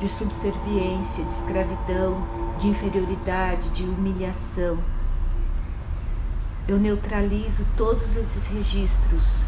de 0.00 0.08
subserviência, 0.08 1.24
de 1.24 1.32
escravidão, 1.32 2.26
de 2.58 2.68
inferioridade, 2.68 3.70
de 3.70 3.84
humilhação. 3.84 4.78
Eu 6.66 6.78
neutralizo 6.78 7.64
todos 7.76 8.16
esses 8.16 8.48
registros. 8.48 9.44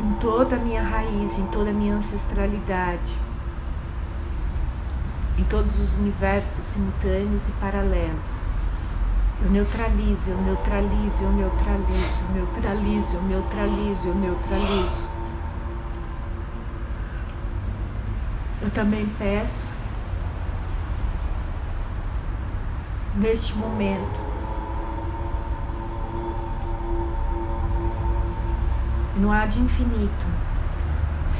Em 0.00 0.14
toda 0.14 0.56
a 0.56 0.58
minha 0.58 0.82
raiz, 0.82 1.38
em 1.38 1.46
toda 1.48 1.68
a 1.68 1.74
minha 1.74 1.96
ancestralidade 1.96 3.29
em 5.40 5.44
todos 5.44 5.78
os 5.80 5.96
universos 5.96 6.62
simultâneos 6.66 7.48
e 7.48 7.52
paralelos. 7.52 8.40
Eu 9.42 9.50
neutralizo, 9.50 10.30
eu 10.30 10.42
neutralizo, 10.42 11.24
eu 11.24 11.32
neutralizo, 11.32 12.22
eu 12.28 12.34
neutralizo, 12.34 13.16
eu 13.16 13.22
neutralizo, 13.22 14.08
eu 14.08 14.14
neutralizo. 14.14 15.08
Eu 18.60 18.70
também 18.70 19.06
peço, 19.18 19.72
neste 23.14 23.54
momento, 23.54 24.20
no 29.16 29.32
ar 29.32 29.48
de 29.48 29.58
infinito, 29.58 30.26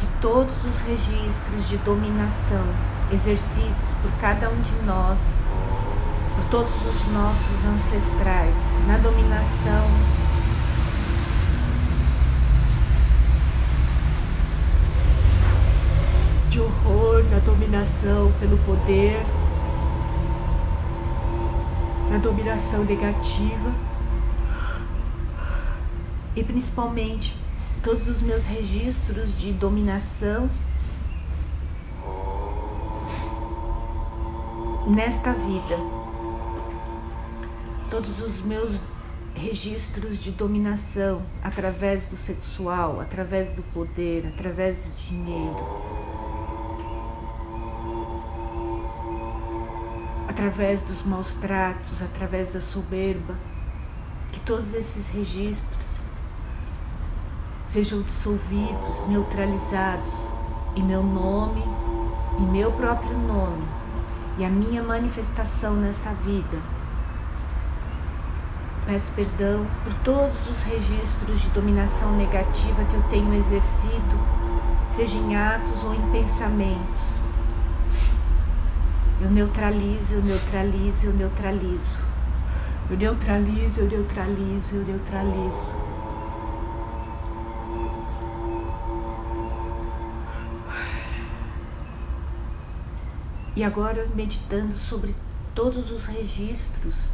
que 0.01 0.07
todos 0.23 0.65
os 0.65 0.81
registros 0.81 1.69
de 1.69 1.77
dominação 1.79 2.65
exercidos 3.13 3.95
por 4.03 4.11
cada 4.21 4.49
um 4.49 4.61
de 4.61 4.75
nós, 4.87 5.19
por 6.37 6.45
todos 6.47 6.75
os 6.87 7.07
nossos 7.13 7.65
ancestrais, 7.67 8.57
na 8.87 8.99
dominação. 8.99 9.89
De 16.49 16.61
horror, 16.61 17.25
na 17.31 17.39
dominação 17.39 18.33
pelo 18.41 18.59
poder, 18.59 19.25
na 22.11 22.19
dominação 22.19 22.85
negativa 22.85 23.73
e 26.35 26.43
principalmente 26.43 27.37
todos 27.83 28.09
os 28.09 28.21
meus 28.21 28.45
registros 28.45 29.39
de 29.39 29.53
dominação 29.53 30.51
nesta 34.91 35.33
vida. 35.33 35.79
Todos 37.89 38.21
os 38.21 38.41
meus 38.41 38.81
registros 39.35 40.19
de 40.19 40.33
dominação 40.33 41.23
através 41.43 42.07
do 42.07 42.17
sexual, 42.17 43.01
através 43.01 43.51
do 43.51 43.63
poder, 43.73 44.27
através 44.27 44.79
do 44.79 44.91
dinheiro, 44.95 45.65
através 50.29 50.83
dos 50.83 51.05
maus 51.05 51.35
tratos, 51.35 52.03
através 52.03 52.51
da 52.51 52.61
soberba, 52.61 53.37
que 54.33 54.41
todos 54.41 54.75
esses 54.75 55.09
registros 55.09 56.01
sejam 57.65 58.03
dissolvidos, 58.03 59.07
neutralizados, 59.09 60.13
e 60.75 60.83
meu 60.83 61.03
nome, 61.03 61.63
e 62.39 62.43
meu 62.43 62.73
próprio 62.73 63.17
nome 63.17 63.80
e 64.41 64.45
a 64.45 64.49
minha 64.49 64.83
manifestação 64.83 65.75
nessa 65.75 66.15
vida. 66.25 66.57
Peço 68.87 69.13
perdão 69.13 69.67
por 69.85 69.93
todos 70.03 70.49
os 70.49 70.63
registros 70.63 71.43
de 71.43 71.51
dominação 71.51 72.17
negativa 72.17 72.83
que 72.87 72.95
eu 72.95 73.03
tenho 73.11 73.35
exercido, 73.35 74.19
seja 74.89 75.19
em 75.19 75.37
atos 75.37 75.85
ou 75.85 75.95
em 75.95 76.11
pensamentos. 76.11 77.21
Eu 79.21 79.31
neutralizo, 79.31 80.15
eu 80.15 80.23
neutralizo, 80.23 81.07
eu 81.07 81.13
neutralizo. 81.13 82.01
Eu 82.89 82.97
neutralizo, 82.97 83.81
eu 83.81 83.89
neutralizo, 83.91 84.75
eu 84.75 84.85
neutralizo. 84.87 85.75
E 93.61 93.63
agora 93.63 94.09
meditando 94.15 94.73
sobre 94.73 95.15
todos 95.55 95.91
os 95.91 96.07
registros 96.07 97.11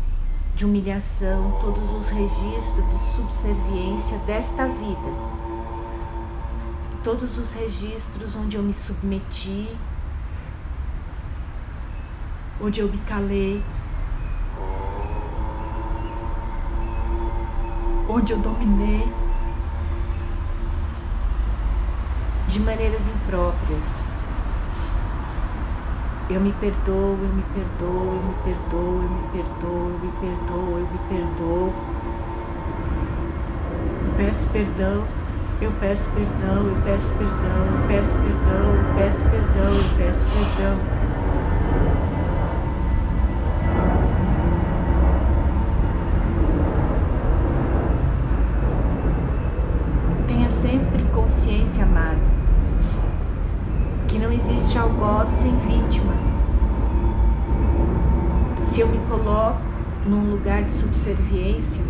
de 0.55 0.65
humilhação, 0.65 1.59
todos 1.61 1.93
os 1.93 2.09
registros 2.09 2.89
de 2.89 3.01
subserviência 3.01 4.17
desta 4.19 4.69
vida, 4.69 5.09
todos 7.03 7.37
os 7.37 7.53
registros 7.53 8.37
onde 8.37 8.57
eu 8.57 8.63
me 8.63 8.73
submeti, 8.73 9.77
onde 12.61 12.79
eu 12.79 12.89
me 12.89 12.99
calei, 12.99 13.61
onde 18.09 18.33
eu 18.33 18.39
dominei 18.39 19.13
de 22.47 22.61
maneiras 22.61 23.03
impróprias. 23.09 24.06
Eu 26.29 26.41
me 26.41 26.53
perdoo, 26.55 27.17
eu 27.23 27.29
me 27.35 27.43
perdoo, 27.55 28.15
eu 28.15 28.21
me 28.21 28.35
perdoo, 28.43 29.01
eu 29.01 29.09
me 29.09 29.23
perdoo, 29.31 29.91
eu 29.93 29.99
me 30.01 30.11
perdoo, 30.21 30.79
eu 30.79 30.89
me 30.91 30.99
perdoo. 31.09 31.73
Eu 34.05 34.13
peço 34.17 34.45
perdão, 34.49 35.05
eu 35.63 35.73
peço 35.79 36.11
perdão, 36.11 36.67
eu 36.67 36.83
peço 36.85 37.13
perdão, 37.13 37.67
eu 37.71 37.87
peço 37.87 38.13
perdão, 38.17 38.75
eu 38.75 38.95
peço 38.97 39.25
perdão, 39.25 39.75
eu 39.77 39.97
peço 39.97 40.27
perdão. 40.27 40.96
De 60.67 60.73
subserviência, 60.73 61.83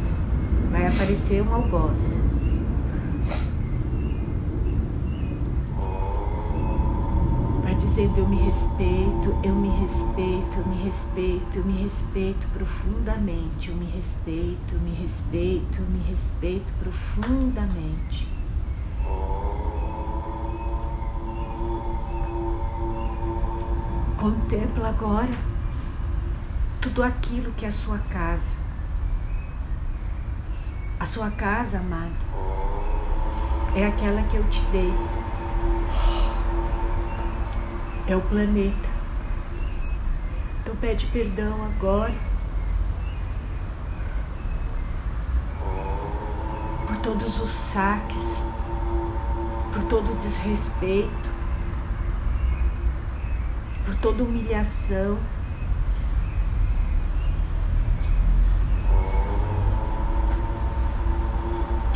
vai 0.71 0.87
aparecer 0.87 1.43
um 1.43 1.55
algoz. 1.55 1.97
Vai 7.63 7.75
dizendo 7.75 8.19
eu 8.19 8.29
me 8.29 8.37
respeito, 8.37 9.35
eu 9.43 9.55
me 9.55 9.69
respeito, 9.81 10.59
eu 10.59 10.67
me 10.67 10.85
respeito, 10.85 11.59
eu 11.59 11.65
me 11.65 11.83
respeito 11.83 12.47
profundamente, 12.49 13.71
eu 13.71 13.77
me 13.77 13.87
respeito, 13.87 14.75
eu 14.75 14.81
me 14.81 14.91
respeito, 14.91 15.79
eu 15.81 15.87
me 15.87 15.99
respeito 16.11 16.73
profundamente. 16.79 18.29
Contempla 24.19 24.89
agora 24.89 25.33
tudo 26.81 27.03
aquilo 27.03 27.53
que 27.53 27.65
é 27.65 27.69
a 27.69 27.73
sua 27.73 27.99
casa. 27.99 28.66
A 31.07 31.09
sua 31.09 31.31
casa, 31.31 31.79
amado, 31.79 32.11
é 33.77 33.87
aquela 33.87 34.25
que 34.25 34.37
eu 34.37 34.43
te 34.51 34.61
dei. 34.73 34.93
É 38.09 38.17
o 38.17 38.21
planeta. 38.23 38.89
Então 40.61 40.75
pede 40.75 41.07
perdão 41.07 41.65
agora 41.65 42.13
por 46.89 46.97
todos 46.97 47.41
os 47.41 47.51
saques, 47.51 48.41
por 49.73 49.83
todo 49.85 50.11
o 50.11 50.17
desrespeito, 50.17 51.31
por 53.85 53.95
toda 53.95 54.25
humilhação. 54.25 55.17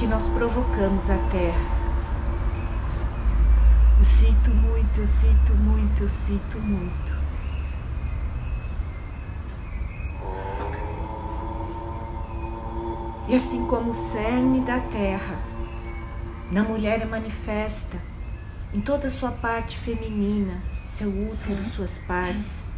Que 0.00 0.06
nós 0.06 0.26
provocamos 0.30 1.04
a 1.10 1.18
terra. 1.30 1.60
Eu 3.98 4.04
sinto 4.06 4.50
muito, 4.50 4.98
eu 4.98 5.06
sinto 5.06 5.54
muito, 5.54 6.02
eu 6.02 6.08
sinto 6.08 6.58
muito. 6.58 7.12
E 13.28 13.34
assim 13.34 13.66
como 13.66 13.90
o 13.90 13.94
cerne 13.94 14.62
da 14.62 14.80
terra, 14.80 15.36
na 16.50 16.62
mulher 16.62 17.02
é 17.02 17.04
manifesta, 17.04 17.98
em 18.72 18.80
toda 18.80 19.08
a 19.08 19.10
sua 19.10 19.32
parte 19.32 19.76
feminina, 19.76 20.62
seu 20.86 21.10
útero, 21.10 21.62
suas 21.66 21.98
partes. 21.98 22.69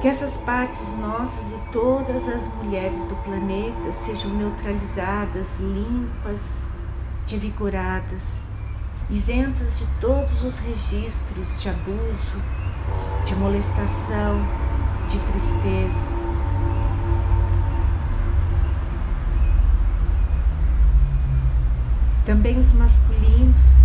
Que 0.00 0.08
essas 0.08 0.34
partes 0.38 0.80
nossas 0.98 1.52
e 1.52 1.58
todas 1.70 2.26
as 2.26 2.48
mulheres 2.54 2.96
do 3.04 3.14
planeta 3.16 3.92
sejam 4.06 4.30
neutralizadas, 4.30 5.60
limpas, 5.60 6.40
revigoradas, 7.26 8.22
isentas 9.10 9.78
de 9.78 9.86
todos 10.00 10.42
os 10.42 10.58
registros 10.58 11.60
de 11.60 11.68
abuso, 11.68 12.38
de 13.26 13.34
molestação, 13.34 14.40
de 15.06 15.18
tristeza. 15.18 16.04
Também 22.24 22.58
os 22.58 22.72
masculinos 22.72 23.79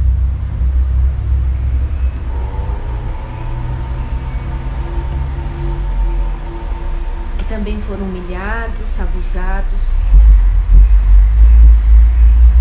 também 7.56 7.80
foram 7.80 8.04
humilhados, 8.04 9.00
abusados, 9.00 9.80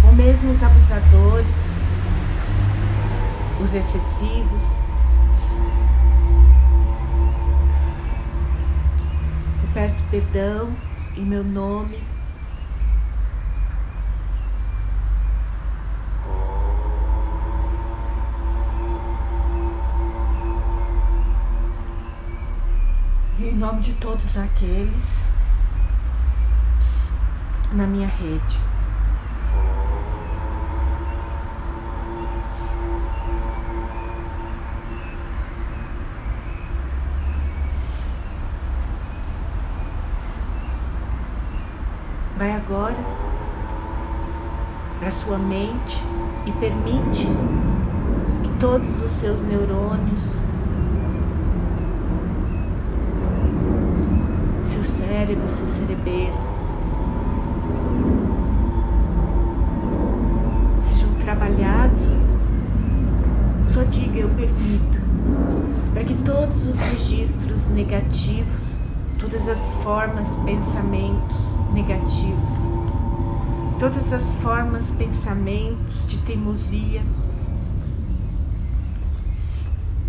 ou 0.05 0.13
mesmo 0.13 0.53
os 0.53 0.63
abusadores, 0.63 1.57
os 3.61 3.75
excessivos. 3.75 4.63
Eu 9.65 9.69
peço 9.75 10.05
perdão 10.13 10.69
em 11.17 11.25
meu 11.25 11.43
nome 11.43 11.99
nome 23.75 23.83
de 23.83 23.93
todos 23.95 24.37
aqueles 24.37 25.25
na 27.73 27.87
minha 27.87 28.07
rede. 28.07 28.61
Vai 42.39 42.53
agora 42.53 42.95
para 45.01 45.11
sua 45.11 45.39
mente 45.39 46.01
e 46.47 46.53
permite 46.53 47.27
que 48.45 48.59
todos 48.61 49.03
os 49.03 49.11
seus 49.11 49.41
neurônios 49.41 50.39
cérebro, 55.25 55.49
seu 55.49 55.67
cerebelo. 55.67 56.39
Sejam 60.83 61.15
trabalhados. 61.15 62.03
Só 63.69 63.83
diga 63.85 64.19
eu 64.19 64.29
permito. 64.29 65.01
Para 65.95 66.05
que 66.05 66.15
todos 66.15 66.69
os 66.69 66.79
registros 66.79 67.67
negativos, 67.69 68.77
todas 69.19 69.49
as 69.49 69.67
formas, 69.83 70.37
pensamentos 70.45 71.59
negativos, 71.73 72.53
todas 73.79 74.13
as 74.13 74.35
formas, 74.35 74.91
pensamentos 74.93 76.07
de 76.09 76.19
teimosia, 76.19 77.03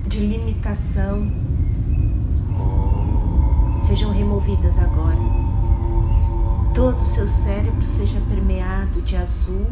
de 0.08 0.20
limitação, 0.20 1.32
sejam 3.86 4.12
removidas 4.12 4.80
agora. 4.80 5.20
Todo 6.74 6.98
o 6.98 7.06
seu 7.06 7.28
cérebro 7.28 7.84
seja 7.84 8.20
permeado 8.28 9.00
de 9.04 9.16
azul, 9.16 9.68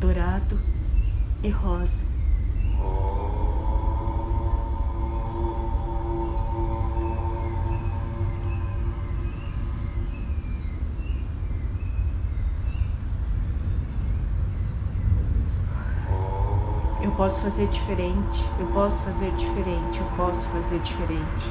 dourado 0.00 0.58
e 1.40 1.50
rosa. 1.50 2.11
Posso 17.32 17.44
fazer 17.44 17.66
diferente, 17.68 18.50
eu 18.58 18.66
posso 18.66 19.02
fazer 19.04 19.30
diferente, 19.32 20.00
eu 20.00 20.06
posso 20.18 20.46
fazer 20.50 20.78
diferente. 20.80 21.50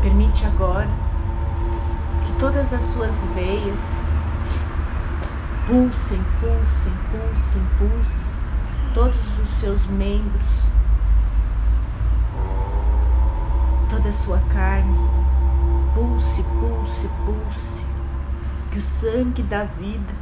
Permite 0.00 0.46
agora 0.46 0.88
que 2.24 2.32
todas 2.34 2.72
as 2.72 2.82
suas 2.82 3.16
veias 3.34 3.80
pulsem, 5.66 6.22
pulsem, 6.38 6.92
pulsem, 7.10 7.62
pulsem, 7.78 8.26
todos 8.94 9.38
os 9.42 9.50
seus 9.58 9.88
membros, 9.88 10.50
toda 13.90 14.08
a 14.08 14.12
sua 14.12 14.38
carne 14.52 15.11
Pulse, 15.94 16.42
pulse, 16.58 17.08
pulse. 17.26 17.84
Que 18.70 18.78
o 18.78 18.80
sangue 18.80 19.42
da 19.42 19.64
vida 19.64 20.14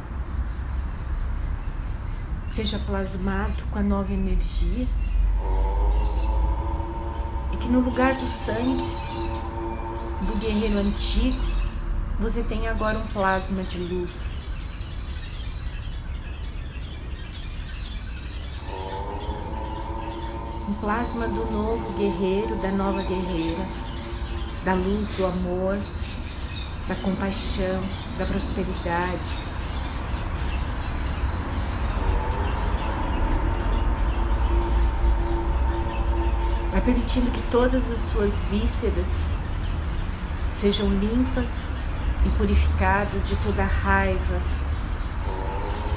seja 2.49 2.77
plasmado 2.79 3.63
com 3.71 3.79
a 3.79 3.81
nova 3.81 4.11
energia. 4.11 4.85
E 7.53 7.57
que 7.57 7.69
no 7.69 7.79
lugar 7.79 8.15
do 8.15 8.27
sangue 8.27 8.83
do 10.27 10.37
guerreiro 10.41 10.79
antigo, 10.79 11.41
você 12.19 12.43
tenha 12.43 12.71
agora 12.71 12.99
um 12.99 13.07
plasma 13.07 13.63
de 13.63 13.79
luz. 13.79 14.19
Um 20.67 20.73
plasma 20.81 21.29
do 21.29 21.49
novo 21.49 21.93
guerreiro, 21.93 22.57
da 22.57 22.71
nova 22.71 23.01
guerreira 23.03 23.90
da 24.63 24.73
luz 24.73 25.07
do 25.17 25.25
amor, 25.25 25.79
da 26.87 26.95
compaixão, 26.95 27.83
da 28.17 28.25
prosperidade. 28.25 29.41
Vai 36.71 36.81
permitindo 36.81 37.29
que 37.31 37.41
todas 37.51 37.91
as 37.91 37.99
suas 37.99 38.39
vísceras 38.51 39.07
sejam 40.51 40.89
limpas 40.89 41.49
e 42.25 42.29
purificadas 42.37 43.27
de 43.27 43.35
toda 43.37 43.63
raiva, 43.63 44.41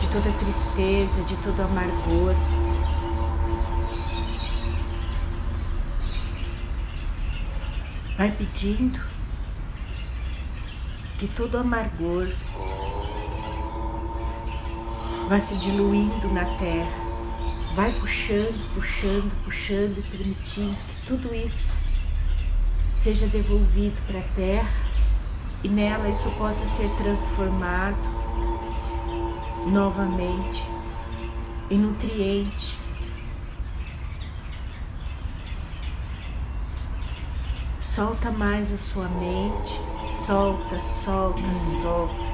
de 0.01 0.09
toda 0.09 0.31
tristeza, 0.39 1.23
de 1.23 1.37
todo 1.37 1.61
amargor. 1.63 2.35
Vai 8.25 8.33
pedindo 8.33 8.99
que 11.19 11.29
todo 11.29 11.59
amargor 11.59 12.27
vá 15.29 15.39
se 15.39 15.55
diluindo 15.57 16.33
na 16.33 16.47
terra. 16.57 17.05
Vai 17.77 17.93
puxando, 18.01 18.73
puxando, 18.73 19.31
puxando 19.45 19.99
e 19.99 20.03
permitindo 20.11 20.75
que 20.75 21.07
tudo 21.07 21.35
isso 21.35 21.69
seja 22.97 23.27
devolvido 23.27 24.01
para 24.07 24.21
a 24.21 24.29
terra 24.35 24.85
e 25.63 25.69
nela 25.69 26.09
isso 26.09 26.31
possa 26.39 26.65
ser 26.65 26.89
transformado 26.97 28.09
novamente 29.71 30.65
em 31.71 31.77
nutriente 31.77 32.79
Solta 37.95 38.29
mais 38.29 38.73
a 38.73 38.77
sua 38.77 39.07
mente. 39.07 39.81
Solta, 40.27 40.81
solta, 41.05 41.41
solta. 41.81 42.25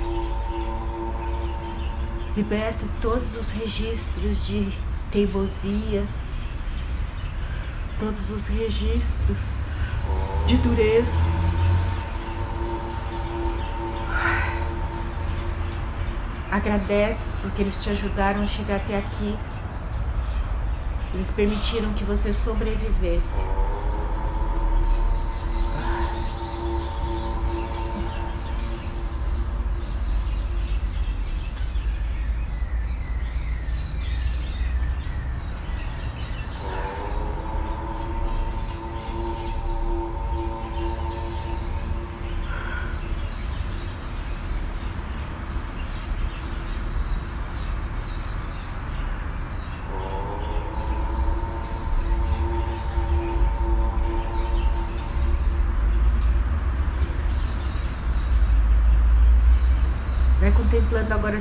Liberta 2.34 2.86
todos 3.02 3.36
os 3.36 3.50
registros 3.50 4.46
de 4.46 4.72
teimosia, 5.12 6.08
todos 7.98 8.30
os 8.30 8.46
registros 8.46 9.38
de 10.46 10.56
dureza. 10.56 11.18
Agradece 16.50 17.34
porque 17.42 17.60
eles 17.60 17.82
te 17.82 17.90
ajudaram 17.90 18.44
a 18.44 18.46
chegar 18.46 18.76
até 18.76 18.96
aqui. 18.96 19.36
Eles 21.12 21.30
permitiram 21.30 21.92
que 21.92 22.04
você 22.04 22.32
sobrevivesse. 22.32 23.44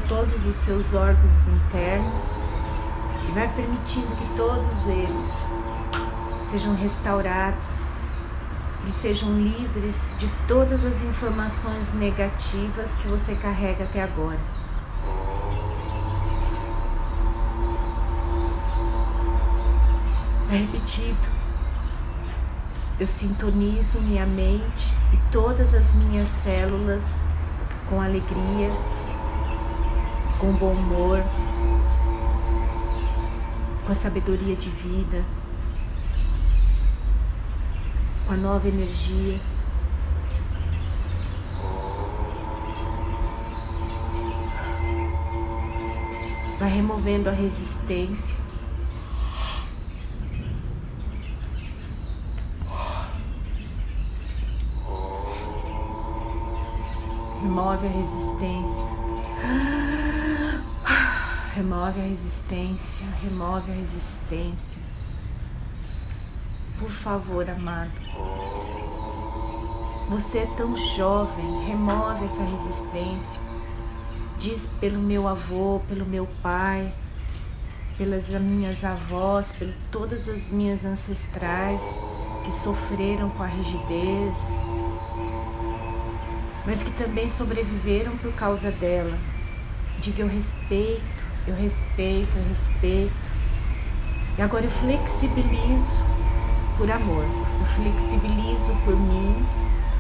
Todos 0.09 0.43
os 0.47 0.55
seus 0.55 0.95
órgãos 0.95 1.47
internos 1.47 2.19
e 3.27 3.31
vai 3.31 3.47
permitindo 3.53 4.07
que 4.15 4.35
todos 4.35 4.87
eles 4.87 5.25
sejam 6.49 6.75
restaurados 6.75 7.67
e 8.87 8.91
sejam 8.91 9.31
livres 9.37 10.15
de 10.17 10.27
todas 10.47 10.83
as 10.83 11.03
informações 11.03 11.93
negativas 11.93 12.95
que 12.95 13.07
você 13.07 13.35
carrega 13.35 13.83
até 13.83 14.01
agora. 14.01 14.39
É 20.51 20.55
repetido. 20.55 21.39
Eu 22.99 23.05
sintonizo 23.05 24.01
minha 24.01 24.25
mente 24.25 24.91
e 25.13 25.31
todas 25.31 25.75
as 25.75 25.93
minhas 25.93 26.27
células 26.27 27.03
com 27.87 28.01
alegria 28.01 28.71
com 30.39 30.53
bom 30.53 30.71
humor, 30.71 31.21
com 33.85 33.91
a 33.91 33.95
sabedoria 33.95 34.55
de 34.55 34.69
vida, 34.69 35.21
com 38.25 38.33
a 38.33 38.37
nova 38.37 38.65
energia. 38.69 39.37
Vai 46.57 46.69
removendo 46.69 47.29
a 47.29 47.33
resistência. 47.33 48.37
Remove 57.41 57.87
a 57.87 57.89
resistência. 57.89 58.78
Remove 61.59 61.99
a 61.99 62.03
resistência, 62.03 63.05
remove 63.21 63.69
a 63.69 63.75
resistência. 63.75 64.81
Por 66.77 66.89
favor, 66.89 67.49
amado. 67.49 67.91
Você 70.09 70.37
é 70.37 70.45
tão 70.55 70.73
jovem, 70.95 71.65
remove 71.65 72.23
essa 72.23 72.41
resistência. 72.43 73.41
Diz 74.37 74.69
pelo 74.79 75.01
meu 75.01 75.27
avô, 75.27 75.81
pelo 75.89 76.05
meu 76.05 76.29
pai, 76.41 76.93
pelas 77.97 78.29
minhas 78.29 78.85
avós, 78.85 79.51
por 79.51 79.67
todas 79.91 80.29
as 80.29 80.49
minhas 80.51 80.85
ancestrais 80.85 81.81
que 82.45 82.51
sofreram 82.53 83.29
com 83.31 83.43
a 83.43 83.47
rigidez, 83.47 84.37
mas 86.65 86.81
que 86.81 86.91
também 86.91 87.27
sobreviveram 87.27 88.17
por 88.19 88.31
causa 88.31 88.71
dela 88.71 89.19
Diga 89.99 90.21
eu 90.21 90.29
respeito, 90.29 91.18
eu 91.49 91.55
respeito, 91.55 92.37
eu 92.37 92.47
respeito. 92.47 93.31
E 94.37 94.41
agora 94.41 94.65
eu 94.65 94.69
flexibilizo 94.69 96.05
por 96.77 96.89
amor. 96.89 97.25
Eu 97.59 97.65
flexibilizo 97.75 98.73
por 98.85 98.95
mim. 98.95 99.45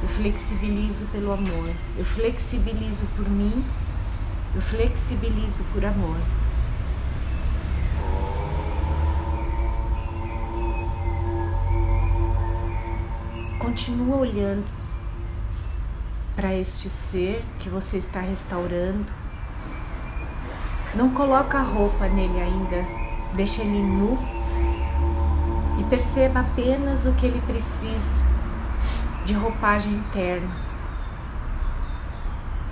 Eu 0.01 0.09
flexibilizo 0.09 1.05
pelo 1.07 1.31
amor. 1.31 1.73
Eu 1.97 2.05
flexibilizo 2.05 3.05
por 3.15 3.27
mim. 3.27 3.65
Eu 4.55 4.61
flexibilizo 4.61 5.63
por 5.73 5.83
amor. 5.83 6.17
Continua 13.59 14.17
olhando 14.17 14.65
para 16.35 16.53
este 16.55 16.89
ser 16.89 17.43
que 17.59 17.69
você 17.69 17.97
está 17.97 18.21
restaurando. 18.21 19.18
Não 20.95 21.11
coloca 21.11 21.59
a 21.59 21.61
roupa 21.61 22.07
nele 22.07 22.41
ainda, 22.41 22.85
deixa 23.33 23.61
ele 23.61 23.81
nu 23.81 24.17
e 25.79 25.83
perceba 25.83 26.39
apenas 26.39 27.05
o 27.05 27.13
que 27.13 27.27
ele 27.27 27.39
precisa 27.41 28.19
de 29.23 29.33
roupagem 29.33 29.93
interna. 29.93 30.49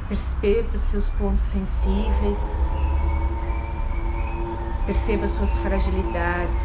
Perceba 0.08 0.70
os 0.74 0.82
seus 0.82 1.10
pontos 1.10 1.42
sensíveis, 1.42 2.40
perceba 4.88 5.28
suas 5.28 5.56
fragilidades. 5.58 6.64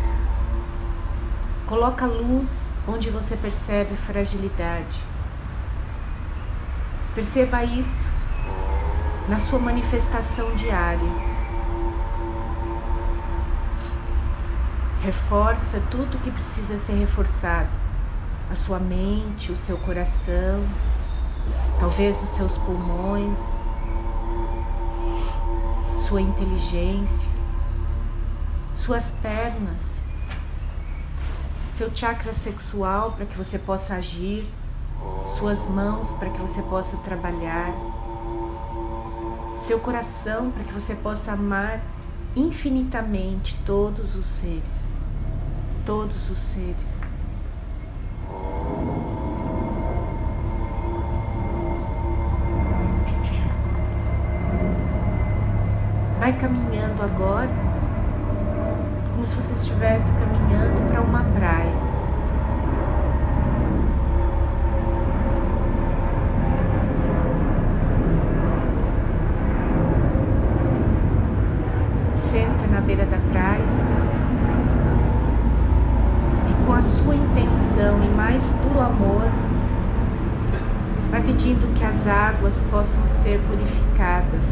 Coloca 1.67 2.07
luz 2.07 2.75
onde 2.89 3.11
você 3.11 3.37
percebe 3.37 3.95
fragilidade. 3.95 5.01
Perceba 7.15 7.63
isso 7.63 8.11
na 9.29 9.37
sua 9.37 9.59
manifestação 9.59 10.55
diária. 10.55 11.32
Reforça 15.03 15.83
tudo 15.91 16.17
que 16.23 16.31
precisa 16.31 16.77
ser 16.77 16.93
reforçado. 16.93 17.69
A 18.49 18.55
sua 18.55 18.79
mente, 18.79 19.51
o 19.51 19.57
seu 19.57 19.77
coração, 19.79 20.65
talvez 21.81 22.23
os 22.23 22.29
seus 22.29 22.57
pulmões, 22.59 23.37
sua 25.97 26.21
inteligência, 26.21 27.29
suas 28.77 29.11
pernas, 29.11 29.83
seu 31.73 31.91
chakra 31.93 32.33
sexual 32.33 33.11
para 33.11 33.27
que 33.27 33.37
você 33.37 33.59
possa 33.59 33.97
agir, 33.97 34.49
suas 35.27 35.67
mãos 35.67 36.13
para 36.13 36.31
que 36.31 36.39
você 36.41 36.63
possa 36.63 36.97
trabalhar, 36.99 37.75
seu 39.59 39.81
coração 39.81 40.53
para 40.53 40.63
que 40.63 40.73
você 40.73 40.95
possa 40.95 41.33
amar 41.33 41.81
infinitamente 42.37 43.59
todos 43.67 44.15
os 44.15 44.27
seres 44.27 44.92
todos 45.85 46.31
os 46.31 46.39
seres. 46.39 47.01
Vai 56.21 56.33
caminhando 56.35 57.03
agora, 57.03 57.51
como 59.13 59.25
se 59.25 59.35
você 59.35 59.55
estivesse 59.55 60.13
caminhando 60.13 60.89
para 60.89 61.01
uma 61.01 61.25
praia. 61.25 61.73
Senta 72.15 72.67
na 72.69 72.81
beira 72.81 73.05
da 73.05 73.19
praia. 73.33 73.83
sua 76.83 77.15
intenção 77.15 78.03
e 78.03 78.09
mais 78.09 78.53
puro 78.53 78.81
amor, 78.81 79.25
vai 81.11 81.23
pedindo 81.23 81.73
que 81.75 81.85
as 81.85 82.07
águas 82.53 82.65
possam 82.65 83.07
ser 83.07 83.41
purificadas, 83.47 84.45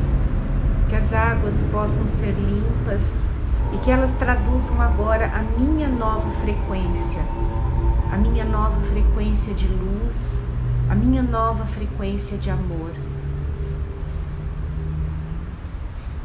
que 0.89 0.97
as 0.97 1.13
águas 1.13 1.63
possam 1.71 2.07
ser 2.07 2.33
limpas 2.33 3.19
e 3.75 3.79
que 3.79 3.91
elas 3.91 4.13
traduzam 4.13 4.81
agora 4.81 5.27
a 5.27 5.43
minha 5.43 5.87
nova 5.87 6.31
frequência, 6.41 7.21
a 8.11 8.17
minha 8.17 8.45
nova 8.45 8.81
frequência 8.89 9.53
de 9.53 9.67
luz, 9.67 10.41
a 10.89 10.95
minha 10.95 11.23
nova 11.23 11.67
frequência 11.67 12.39
de 12.39 12.49
amor. 12.49 12.91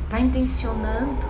Vai 0.09 0.21
intencionando 0.21 1.27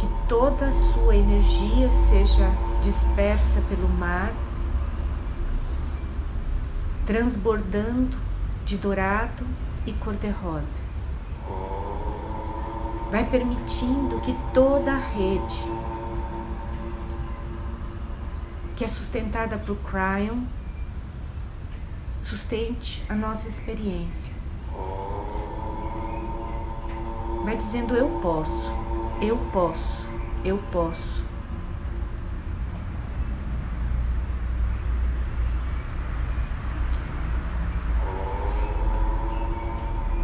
que 0.00 0.08
toda 0.28 0.66
a 0.66 0.72
sua 0.72 1.14
energia 1.14 1.88
seja 1.90 2.50
dispersa 2.82 3.60
pelo 3.68 3.88
mar, 3.88 4.32
transbordando 7.06 8.29
de 8.70 8.76
dourado 8.76 9.44
e 9.84 9.92
cor-de-rosa. 9.94 10.80
Vai 13.10 13.28
permitindo 13.28 14.20
que 14.20 14.32
toda 14.54 14.92
a 14.92 14.96
rede, 14.96 15.64
que 18.76 18.84
é 18.84 18.88
sustentada 18.88 19.58
por 19.58 19.76
Cryon, 19.78 20.44
sustente 22.22 23.04
a 23.08 23.14
nossa 23.16 23.48
experiência. 23.48 24.32
Vai 27.44 27.56
dizendo: 27.56 27.96
Eu 27.96 28.20
posso, 28.20 28.72
eu 29.20 29.36
posso, 29.52 30.08
eu 30.44 30.58
posso. 30.70 31.29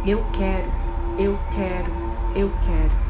Eu 0.07 0.23
quero, 0.31 0.71
eu 1.19 1.37
quero, 1.53 1.91
eu 2.33 2.49
quero. 2.63 3.07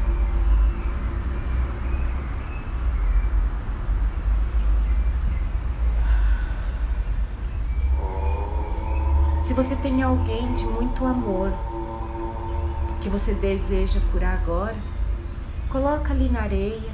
Se 9.44 9.54
você 9.54 9.76
tem 9.76 10.02
alguém 10.02 10.52
de 10.54 10.64
muito 10.64 11.04
amor 11.04 11.52
que 13.00 13.08
você 13.08 13.32
deseja 13.32 14.00
curar 14.10 14.34
agora, 14.42 14.74
coloca 15.68 16.12
ali 16.12 16.28
na 16.28 16.40
areia. 16.40 16.92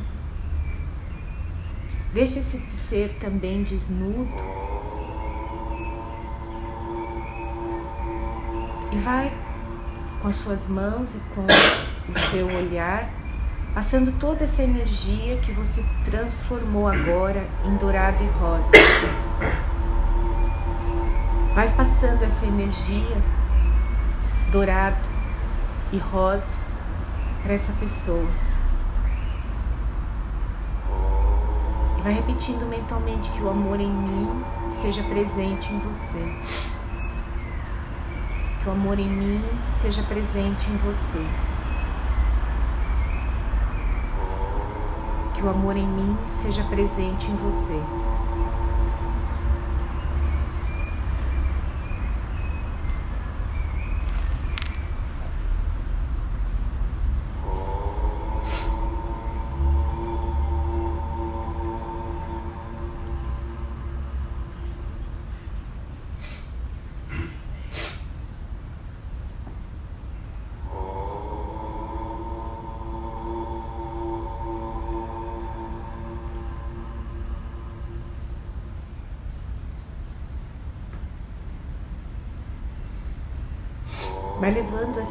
Deixe 2.13 2.41
esse 2.41 2.61
ser 2.71 3.15
também 3.15 3.63
desnudo. 3.63 4.29
E 8.93 8.99
vai 8.99 9.33
com 10.25 10.29
as 10.29 10.37
suas 10.37 10.67
mãos 10.67 11.15
e 11.15 11.21
com 11.35 11.43
o 11.43 12.19
seu 12.31 12.47
olhar, 12.47 13.11
passando 13.75 14.11
toda 14.19 14.45
essa 14.45 14.63
energia 14.63 15.37
que 15.37 15.53
você 15.53 15.85
transformou 16.03 16.89
agora 16.89 17.47
em 17.63 17.77
dourado 17.77 18.25
e 18.25 18.27
rosa. 18.39 18.71
Vai 21.55 21.71
passando 21.73 22.23
essa 22.23 22.47
energia 22.47 23.15
dourado 24.51 24.97
e 25.93 25.99
rosa 25.99 26.57
para 27.43 27.53
essa 27.53 27.73
pessoa. 27.75 28.27
E 31.99 32.03
vai 32.03 32.15
repetindo 32.15 32.67
mentalmente 32.67 33.31
que 33.31 33.43
o 33.43 33.51
amor 33.51 33.79
em 33.79 33.93
mim 33.93 34.43
seja 34.71 35.03
presente 35.03 35.71
em 35.71 35.79
você 35.81 36.84
que 38.65 38.71
o 38.71 38.73
amor 38.73 38.99
em 38.99 39.07
mim 39.07 39.45
seja 39.79 40.03
presente 40.05 40.71
em 40.71 40.77
você. 40.79 41.27
Que 45.35 45.43
o 45.43 45.51
amor 45.51 45.77
em 45.77 45.87
mim 45.87 46.17
seja 46.25 46.65
presente 46.65 47.31
em 47.31 47.37
você. 47.37 47.79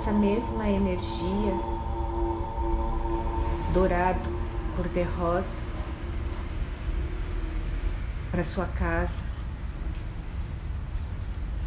Essa 0.03 0.11
mesma 0.11 0.67
energia 0.67 1.53
dourado, 3.73 4.29
cor-de-rosa, 4.75 5.47
para 8.29 8.43
sua 8.43 8.65
casa. 8.65 9.13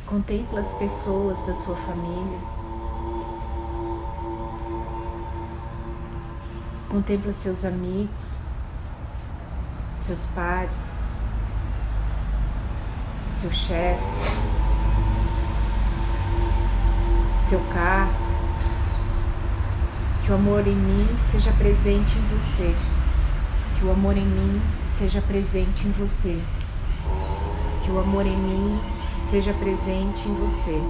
Contempla 0.05 0.61
as 0.61 0.70
pessoas 0.74 1.41
da 1.47 1.55
sua 1.55 1.76
família. 1.76 2.39
Contempla 6.91 7.32
seus 7.32 7.64
amigos, 7.64 8.43
seus 9.99 10.20
pares, 10.34 10.76
seu 13.41 13.51
chefe, 13.51 14.05
seu 17.49 17.61
carro. 17.72 18.26
Que 20.27 20.33
o 20.33 20.35
amor 20.35 20.66
em 20.66 20.74
mim 20.74 21.07
seja 21.31 21.53
presente 21.53 22.18
em 22.18 22.22
você. 22.37 22.74
Que 23.79 23.87
o 23.87 23.93
amor 23.93 24.16
em 24.16 24.27
mim 24.27 24.61
seja 24.83 25.22
presente 25.22 25.87
em 25.87 25.93
você. 25.93 26.43
Que 27.85 27.93
o 27.93 28.01
amor 28.01 28.27
em 28.27 28.37
mim 28.37 28.81
seja 29.31 29.53
presente 29.55 30.29
em 30.29 30.35
você. 30.35 30.83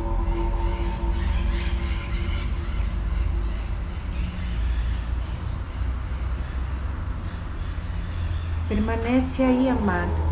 Permanece 8.70 9.43
aí, 9.43 9.68
amado, 9.68 10.22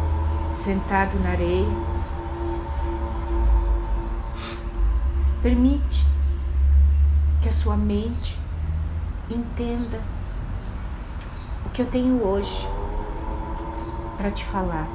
sentado 0.51 1.21
na 1.21 1.29
areia. 1.29 1.69
Permite 5.43 6.07
que 7.43 7.51
a 7.51 7.53
sua 7.53 7.77
mente 7.77 8.43
entenda 9.31 10.01
o 11.67 11.71
que 11.71 11.83
eu 11.83 11.87
tenho 11.87 12.23
hoje 12.23 12.69
para 14.17 14.31
te 14.31 14.45
falar. 14.45 14.87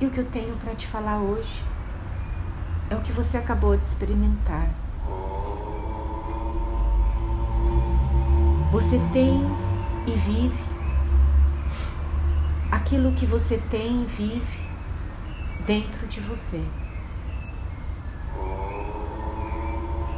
E 0.00 0.06
o 0.06 0.10
que 0.10 0.18
eu 0.18 0.26
tenho 0.26 0.56
para 0.56 0.74
te 0.74 0.86
falar 0.86 1.18
hoje 1.18 1.64
é 2.90 2.96
o 2.96 3.00
que 3.00 3.12
você 3.12 3.36
acabou 3.36 3.76
de 3.76 3.84
experimentar. 3.84 4.68
Você 8.70 8.98
tem 9.12 9.40
e 10.06 10.10
vive 10.10 10.64
aquilo 12.70 13.12
que 13.12 13.24
você 13.24 13.56
tem 13.70 14.02
e 14.02 14.06
vive 14.06 14.64
dentro 15.64 16.06
de 16.06 16.20
você. 16.20 16.62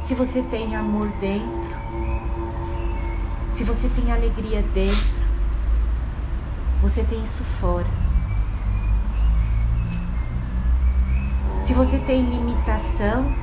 Se 0.07 0.15
você 0.15 0.41
tem 0.41 0.73
amor 0.73 1.09
dentro, 1.19 1.77
se 3.49 3.65
você 3.65 3.89
tem 3.89 4.09
alegria 4.09 4.63
dentro, 4.73 5.21
você 6.81 7.03
tem 7.03 7.21
isso 7.21 7.43
fora. 7.43 7.85
Se 11.59 11.73
você 11.73 11.99
tem 11.99 12.23
limitação, 12.23 13.35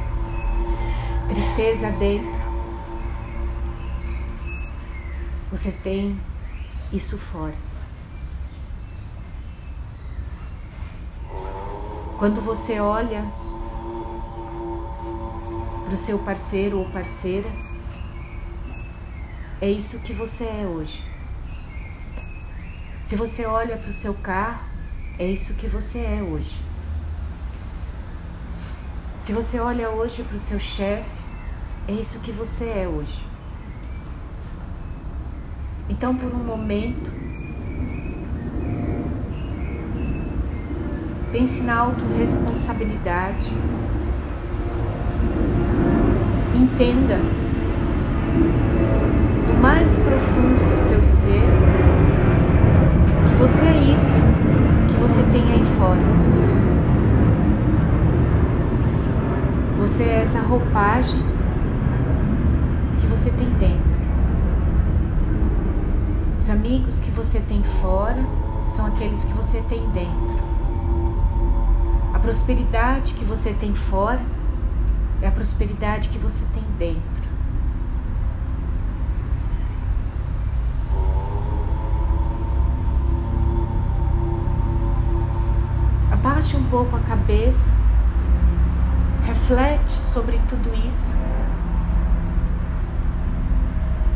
tristeza 1.29 1.91
dentro, 1.91 2.41
você 5.51 5.71
tem 5.71 6.19
isso 6.91 7.19
fora. 7.19 7.55
Quando 12.19 12.41
você 12.41 12.81
olha 12.81 13.23
para 15.95 16.01
o 16.01 16.05
seu 16.05 16.19
parceiro 16.19 16.79
ou 16.79 16.91
parceira, 16.91 17.49
é 19.61 19.71
isso 19.71 20.01
que 20.01 20.13
você 20.13 20.43
é 20.43 20.67
hoje. 20.67 21.05
Se 23.05 23.15
você 23.15 23.47
olha 23.47 23.77
para 23.77 23.89
o 23.91 23.93
seu 23.93 24.13
carro, 24.13 24.65
é 25.21 25.25
isso 25.25 25.55
que 25.55 25.69
você 25.69 26.01
é 26.01 26.21
hoje. 26.21 26.61
Se 29.21 29.33
você 29.33 29.61
olha 29.61 29.89
hoje 29.89 30.25
para 30.25 30.37
o 30.37 30.41
seu 30.41 30.59
chefe, 30.59 31.09
é 31.87 31.93
isso 31.93 32.19
que 32.19 32.33
você 32.33 32.65
é 32.65 32.89
hoje. 32.89 33.25
Então, 35.89 36.17
por 36.17 36.35
um 36.35 36.43
momento, 36.43 37.13
pense 41.31 41.61
na 41.61 41.77
autorresponsabilidade. 41.77 43.53
Entenda 46.55 47.19
no 49.49 49.61
mais 49.61 49.89
profundo 49.97 50.71
do 50.71 50.77
seu 50.77 51.03
ser 51.03 51.43
que 53.27 53.35
você 53.35 53.65
é 53.65 53.93
isso 53.93 54.15
que 54.89 54.95
você 54.97 55.23
tem 55.25 55.43
aí 55.53 55.65
fora. 55.77 56.01
Você 59.79 60.03
é 60.05 60.21
essa 60.21 60.39
roupagem 60.41 61.21
que 63.01 63.07
você 63.07 63.31
tem 63.31 63.49
dentro. 63.59 64.01
Os 66.39 66.49
amigos 66.49 66.99
que 67.01 67.11
você 67.11 67.41
tem 67.41 67.63
fora 67.81 68.25
são 68.69 68.87
aqueles 68.87 69.25
que 69.25 69.33
você 69.33 69.61
tem 69.69 69.81
dentro. 69.91 70.39
A 72.15 72.19
prosperidade 72.19 73.15
que 73.15 73.25
você 73.25 73.53
tem 73.53 73.75
fora 73.75 74.21
é 75.25 75.29
a 75.29 75.33
prosperidade 75.33 76.11
que 76.11 76.19
você 76.19 76.45
tem 76.53 76.63
dentro. 76.79 77.25
Abaixe 86.13 86.57
um 86.57 86.65
pouco 86.65 86.95
a 86.97 87.01
cabeça, 87.01 87.59
reflete 89.25 89.93
sobre 89.93 90.39
tudo 90.47 90.75
isso 90.75 91.17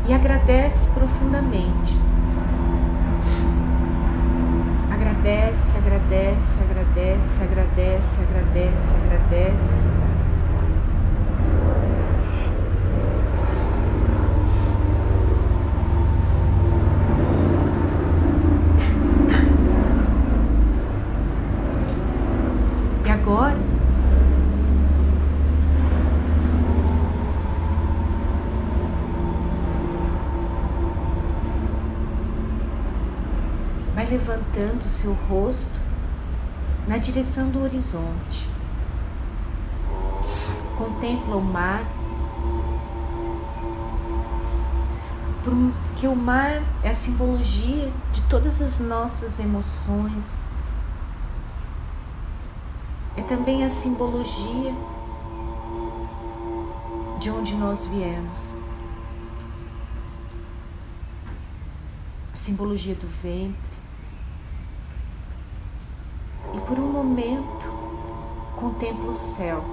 e 0.07 0.13
agradece 0.13 0.87
profundamente. 0.89 1.97
Agradece, 4.91 5.75
agradece, 5.75 6.59
agradece, 6.61 7.43
agradece, 7.43 8.21
agradece, 8.21 8.95
agradece. 8.95 9.98
Levantando 34.29 34.83
seu 34.83 35.13
rosto 35.27 35.81
na 36.87 36.97
direção 36.97 37.49
do 37.49 37.63
horizonte. 37.63 38.47
Contempla 40.77 41.35
o 41.35 41.41
mar, 41.41 41.83
porque 45.43 46.07
o 46.07 46.15
mar 46.15 46.61
é 46.83 46.89
a 46.89 46.93
simbologia 46.93 47.91
de 48.13 48.21
todas 48.29 48.61
as 48.61 48.79
nossas 48.79 49.39
emoções, 49.39 50.25
é 53.17 53.21
também 53.23 53.65
a 53.65 53.69
simbologia 53.69 54.73
de 57.19 57.31
onde 57.31 57.55
nós 57.55 57.83
viemos. 57.87 58.39
A 62.33 62.37
simbologia 62.37 62.95
do 62.95 63.07
ventre, 63.21 63.68
por 66.69 66.77
um 66.77 66.87
momento, 66.87 67.67
contempla 68.55 69.09
o 69.09 69.15
céu. 69.15 69.63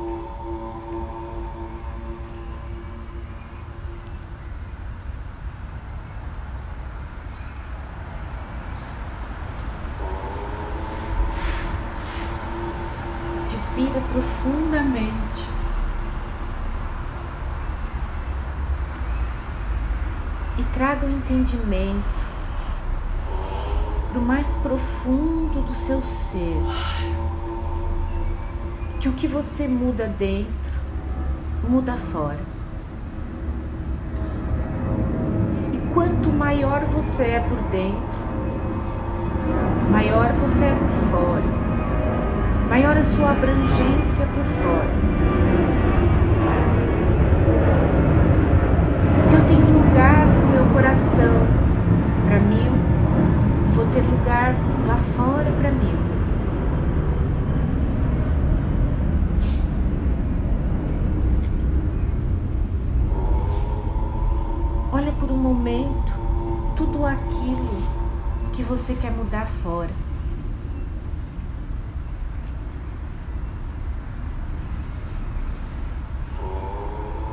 Respira 13.51 14.01
profundamente. 14.11 15.47
E 20.57 20.64
traga 20.72 21.05
o 21.05 21.11
entendimento 21.11 22.07
para 22.07 22.14
o 22.14 22.15
mais 24.27 24.55
profundo 24.55 25.61
do 25.62 25.72
seu 25.72 26.03
ser. 26.03 26.57
Que 28.99 29.09
o 29.09 29.12
que 29.12 29.29
você 29.29 29.68
muda 29.68 30.09
dentro, 30.18 30.72
muda 31.68 31.93
fora. 31.93 32.41
E 35.72 35.79
quanto 35.95 36.29
maior 36.31 36.81
você 36.87 37.22
é 37.22 37.41
por 37.41 37.61
dentro, 37.70 38.27
maior 39.93 40.33
você 40.33 40.64
é 40.64 40.74
por 40.74 40.89
fora. 41.11 41.66
Maior 42.68 42.97
a 42.97 43.05
sua 43.05 43.31
abrangência 43.31 44.27
por 44.35 44.45
fora. 44.45 44.91
Se 49.22 49.37
eu 49.37 49.45
tenho 49.47 49.66
um 49.66 49.79
lugar 49.79 50.27
no 50.27 50.49
meu 50.49 50.64
coração 50.72 51.47
para 52.27 52.41
mim 52.41 52.76
ter 53.97 54.07
lugar 54.11 54.55
lá 54.86 54.97
fora 54.99 55.51
para 55.53 55.70
mil. 55.70 55.97
Olha 64.92 65.12
por 65.12 65.30
um 65.30 65.36
momento 65.36 66.12
tudo 66.76 67.07
aquilo 67.07 67.82
que 68.53 68.62
você 68.62 68.94
quer 68.94 69.11
mudar 69.11 69.47
fora. 69.47 69.90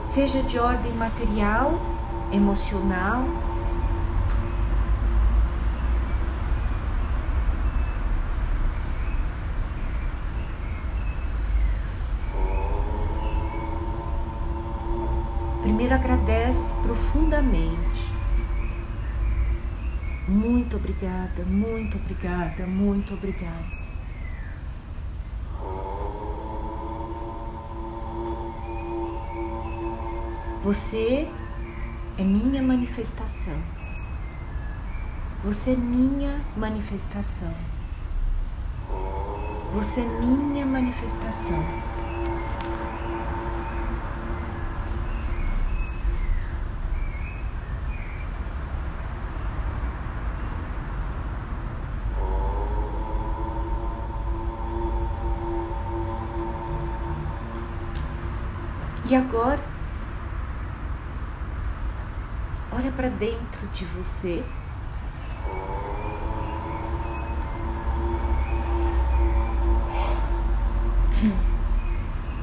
Seja 0.05 0.41
de 0.43 0.57
ordem 0.57 0.93
material, 0.93 1.74
emocional, 2.32 3.26
Primeiro 15.84 16.01
agradece 16.01 16.73
profundamente. 16.75 18.09
Muito 20.29 20.77
obrigada, 20.77 21.43
muito 21.43 21.97
obrigada, 21.97 22.65
muito 22.65 23.13
obrigada. 23.13 23.65
Você 30.63 31.27
é 32.17 32.23
minha 32.23 32.63
manifestação. 32.63 33.61
Você 35.43 35.71
é 35.71 35.75
minha 35.75 36.39
manifestação. 36.55 37.53
Você 39.73 39.99
é 39.99 40.05
minha 40.21 40.65
manifestação. 40.65 41.93
E 59.14 59.16
agora, 59.16 59.59
olha 62.72 62.91
para 62.93 63.09
dentro 63.09 63.68
de 63.68 63.86
você. 63.86 64.43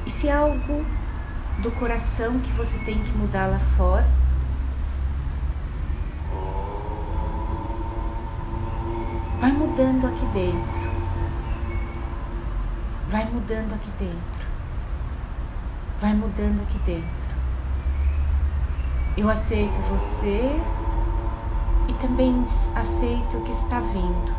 E 0.05 0.09
se 0.09 0.29
há 0.29 0.37
algo 0.37 0.85
do 1.61 1.71
coração 1.71 2.39
que 2.39 2.53
você 2.53 2.77
tem 2.85 3.03
que 3.03 3.11
mudar 3.17 3.47
lá 3.47 3.59
fora, 3.75 4.07
vai 9.41 9.51
mudando 9.51 10.07
aqui 10.07 10.25
dentro. 10.27 10.91
Vai 13.09 13.25
mudando 13.25 13.73
aqui 13.73 13.91
dentro 13.99 14.50
vai 16.01 16.15
mudando 16.15 16.63
aqui 16.63 16.79
dentro. 16.79 17.31
Eu 19.15 19.29
aceito 19.29 19.79
você 19.81 20.59
e 21.87 21.93
também 22.01 22.43
aceito 22.75 23.37
o 23.37 23.43
que 23.43 23.51
está 23.51 23.79
vindo. 23.79 24.35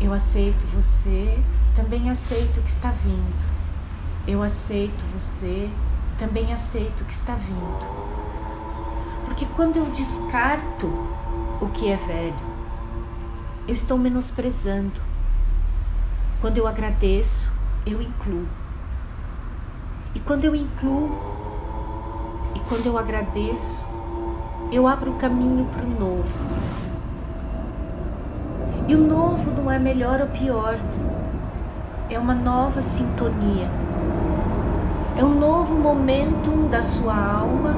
Eu 0.00 0.14
aceito 0.14 0.64
você, 0.74 1.38
também 1.76 2.10
aceito 2.10 2.58
o 2.58 2.62
que 2.62 2.70
está 2.70 2.90
vindo. 2.90 3.52
Eu 4.26 4.42
aceito 4.42 5.04
você, 5.12 5.68
também 6.18 6.50
aceito 6.54 7.02
o 7.02 7.04
que 7.04 7.12
está 7.12 7.34
vindo. 7.34 8.02
Porque 9.26 9.44
quando 9.54 9.76
eu 9.76 9.90
descarto 9.90 10.86
o 11.60 11.68
que 11.74 11.90
é 11.90 11.96
velho, 11.96 12.52
eu 13.68 13.74
estou 13.74 13.98
menosprezando. 13.98 15.00
Quando 16.40 16.56
eu 16.56 16.66
agradeço, 16.66 17.52
eu 17.84 18.00
incluo. 18.00 18.61
E 20.14 20.20
quando 20.20 20.44
eu 20.44 20.54
incluo 20.54 21.10
e 22.54 22.60
quando 22.68 22.84
eu 22.84 22.98
agradeço, 22.98 23.82
eu 24.70 24.86
abro 24.86 25.12
o 25.12 25.14
caminho 25.14 25.66
para 25.66 25.84
o 25.84 25.88
novo. 25.88 26.38
E 28.86 28.94
o 28.94 28.98
novo 28.98 29.50
não 29.52 29.70
é 29.70 29.78
melhor 29.78 30.20
ou 30.20 30.26
pior, 30.26 30.76
é 32.10 32.18
uma 32.18 32.34
nova 32.34 32.82
sintonia. 32.82 33.70
É 35.16 35.24
um 35.24 35.34
novo 35.34 35.74
momento 35.74 36.68
da 36.68 36.82
sua 36.82 37.14
alma, 37.14 37.74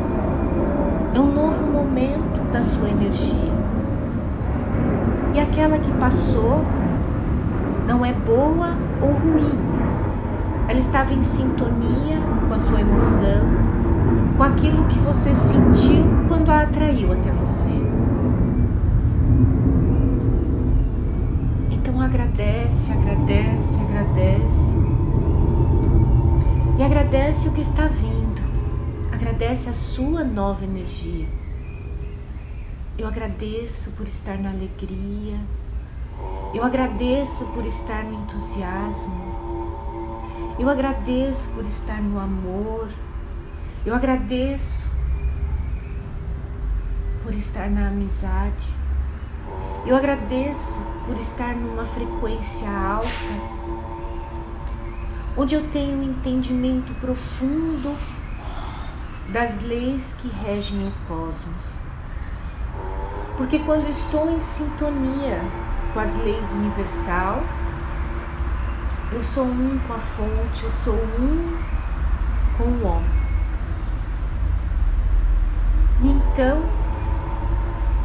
é 1.14 1.18
um 1.20 1.32
novo 1.32 1.64
momento 1.66 2.52
da 2.52 2.62
sua 2.62 2.88
energia. 2.88 3.52
E 5.34 5.40
aquela 5.40 5.78
que 5.78 5.90
passou 5.92 6.64
não 7.86 8.04
é 8.04 8.12
boa 8.12 8.70
ou 9.00 9.12
ruim, 9.12 9.73
ela 10.68 10.78
estava 10.78 11.12
em 11.12 11.22
sintonia 11.22 12.16
com 12.48 12.54
a 12.54 12.58
sua 12.58 12.80
emoção, 12.80 13.44
com 14.36 14.42
aquilo 14.42 14.86
que 14.88 14.98
você 15.00 15.34
sentiu 15.34 16.04
quando 16.28 16.50
a 16.50 16.62
atraiu 16.62 17.12
até 17.12 17.30
você. 17.30 17.68
Então 21.70 22.00
agradece, 22.00 22.92
agradece, 22.92 23.74
agradece. 23.80 24.74
E 26.78 26.82
agradece 26.82 27.48
o 27.48 27.52
que 27.52 27.60
está 27.60 27.86
vindo. 27.86 28.42
Agradece 29.12 29.68
a 29.68 29.72
sua 29.72 30.24
nova 30.24 30.64
energia. 30.64 31.26
Eu 32.98 33.06
agradeço 33.06 33.90
por 33.92 34.06
estar 34.06 34.38
na 34.38 34.50
alegria. 34.50 35.38
Eu 36.54 36.64
agradeço 36.64 37.44
por 37.46 37.66
estar 37.66 38.04
no 38.04 38.22
entusiasmo. 38.22 39.23
Eu 40.56 40.70
agradeço 40.70 41.48
por 41.48 41.64
estar 41.64 42.00
no 42.00 42.20
amor. 42.20 42.88
Eu 43.84 43.92
agradeço 43.92 44.88
por 47.24 47.34
estar 47.34 47.68
na 47.68 47.88
amizade. 47.88 48.72
Eu 49.84 49.96
agradeço 49.96 50.72
por 51.06 51.18
estar 51.18 51.56
numa 51.56 51.84
frequência 51.86 52.68
alta, 52.70 53.08
onde 55.36 55.56
eu 55.56 55.68
tenho 55.70 55.98
um 55.98 56.02
entendimento 56.04 56.94
profundo 57.00 57.98
das 59.32 59.60
leis 59.60 60.14
que 60.18 60.28
regem 60.28 60.86
o 60.86 60.92
cosmos. 61.08 61.64
Porque 63.36 63.58
quando 63.58 63.90
estou 63.90 64.30
em 64.30 64.38
sintonia 64.38 65.40
com 65.92 65.98
as 65.98 66.14
leis 66.14 66.52
universal, 66.52 67.42
eu 69.14 69.22
sou 69.22 69.44
um 69.44 69.78
com 69.86 69.92
a 69.92 69.98
fonte, 69.98 70.64
eu 70.64 70.70
sou 70.72 70.94
um 70.94 71.56
com 72.58 72.64
o 72.64 72.84
homem. 72.84 73.10
Então, 76.02 76.62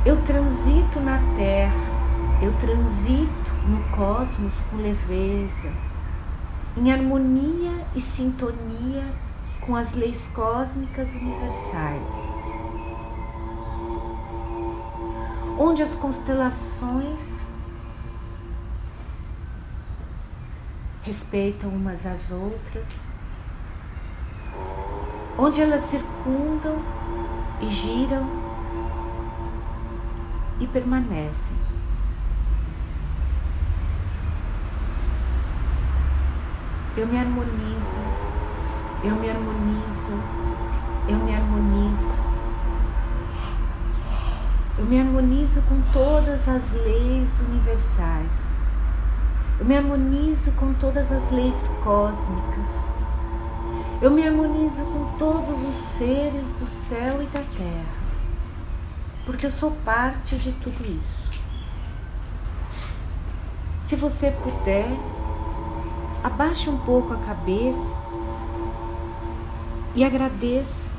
eu 0.05 0.21
transito 0.21 0.99
na 0.99 1.17
Terra, 1.35 1.73
eu 2.43 2.53
transito 2.59 3.51
no 3.67 3.81
cosmos 3.89 4.61
com 4.69 4.77
leveza, 4.77 5.73
em 6.77 6.91
harmonia 6.91 7.87
e 7.95 7.99
sintonia 7.99 9.03
com 9.61 9.75
as 9.75 9.93
leis 9.93 10.29
cósmicas 10.31 11.15
universais, 11.15 12.07
onde 15.57 15.81
as 15.81 15.95
constelações 15.95 17.38
respeitam 21.09 21.71
umas 21.71 22.05
às 22.05 22.31
outras, 22.31 22.85
onde 25.39 25.59
elas 25.59 25.81
circundam 25.81 26.77
e 27.59 27.67
giram 27.67 28.29
e 30.59 30.67
permanecem. 30.67 31.57
Eu 36.95 37.07
me 37.07 37.17
harmonizo, 37.17 38.01
eu 39.03 39.15
me 39.15 39.29
harmonizo, 39.31 40.13
eu 41.07 41.17
me 41.17 41.35
harmonizo, 41.35 42.19
eu 44.77 44.85
me 44.85 44.99
harmonizo 44.99 45.63
com 45.63 45.81
todas 45.91 46.47
as 46.47 46.71
leis 46.73 47.39
universais. 47.39 48.48
Eu 49.59 49.65
me 49.65 49.75
harmonizo 49.75 50.53
com 50.53 50.73
todas 50.75 51.11
as 51.11 51.29
leis 51.31 51.69
cósmicas. 51.83 52.69
Eu 54.01 54.09
me 54.09 54.25
harmonizo 54.25 54.81
com 54.85 55.17
todos 55.17 55.61
os 55.67 55.75
seres 55.75 56.53
do 56.53 56.65
céu 56.65 57.21
e 57.21 57.25
da 57.25 57.41
terra. 57.41 57.99
Porque 59.25 59.45
eu 59.45 59.51
sou 59.51 59.71
parte 59.83 60.37
de 60.37 60.53
tudo 60.53 60.81
isso. 60.85 61.41
Se 63.83 63.97
você 63.97 64.31
puder, 64.31 64.87
abaixe 66.23 66.69
um 66.69 66.77
pouco 66.77 67.13
a 67.13 67.17
cabeça 67.17 67.97
e 69.93 70.05
agradeça 70.05 70.89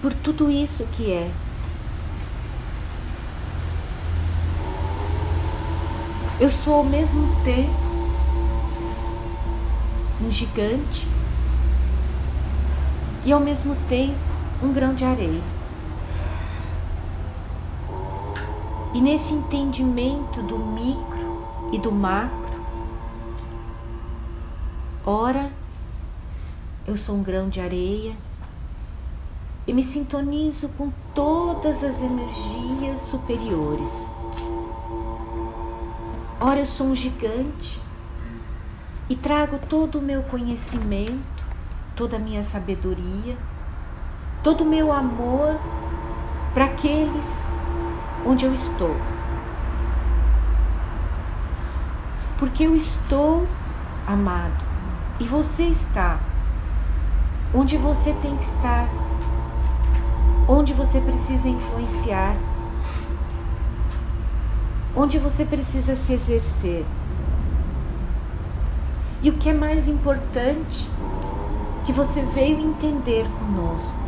por 0.00 0.14
tudo 0.14 0.52
isso 0.52 0.86
que 0.92 1.10
é. 1.10 1.32
Eu 6.44 6.50
sou 6.50 6.74
ao 6.74 6.84
mesmo 6.84 7.26
tempo 7.42 7.72
um 10.22 10.30
gigante 10.30 11.08
e 13.24 13.32
ao 13.32 13.40
mesmo 13.40 13.74
tempo 13.88 14.18
um 14.62 14.70
grão 14.70 14.94
de 14.94 15.06
areia. 15.06 15.40
E 18.92 19.00
nesse 19.00 19.32
entendimento 19.32 20.42
do 20.42 20.58
micro 20.58 21.46
e 21.72 21.78
do 21.78 21.90
macro, 21.90 22.60
ora 25.06 25.50
eu 26.86 26.98
sou 26.98 27.16
um 27.16 27.22
grão 27.22 27.48
de 27.48 27.58
areia 27.58 28.14
e 29.66 29.72
me 29.72 29.82
sintonizo 29.82 30.68
com 30.76 30.92
todas 31.14 31.82
as 31.82 32.02
energias 32.02 33.00
superiores. 33.00 34.13
Ora, 36.46 36.58
eu 36.58 36.66
sou 36.66 36.88
um 36.88 36.94
gigante 36.94 37.80
e 39.08 39.16
trago 39.16 39.58
todo 39.66 39.98
o 39.98 40.02
meu 40.02 40.22
conhecimento, 40.24 41.42
toda 41.96 42.16
a 42.16 42.18
minha 42.18 42.44
sabedoria, 42.44 43.34
todo 44.42 44.60
o 44.60 44.66
meu 44.66 44.92
amor 44.92 45.58
para 46.52 46.66
aqueles 46.66 47.24
onde 48.26 48.44
eu 48.44 48.52
estou. 48.52 48.94
Porque 52.38 52.64
eu 52.64 52.76
estou 52.76 53.48
amado 54.06 54.62
e 55.18 55.24
você 55.24 55.62
está 55.62 56.20
onde 57.54 57.78
você 57.78 58.12
tem 58.20 58.36
que 58.36 58.44
estar 58.44 58.86
onde 60.46 60.74
você 60.74 61.00
precisa 61.00 61.48
influenciar, 61.48 62.36
onde 64.96 65.18
você 65.18 65.44
precisa 65.44 65.94
se 65.94 66.12
exercer. 66.12 66.84
E 69.22 69.30
o 69.30 69.34
que 69.38 69.48
é 69.48 69.54
mais 69.54 69.88
importante, 69.88 70.88
que 71.84 71.92
você 71.92 72.22
veio 72.22 72.60
entender 72.60 73.26
conosco, 73.38 73.98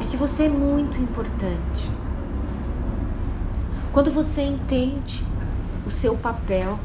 é 0.00 0.04
que 0.04 0.16
você 0.16 0.44
é 0.44 0.48
muito 0.48 0.98
importante. 0.98 1.90
Quando 3.92 4.10
você 4.10 4.42
entende 4.42 5.24
o 5.86 5.90
seu 5.90 6.16
papel, 6.16 6.78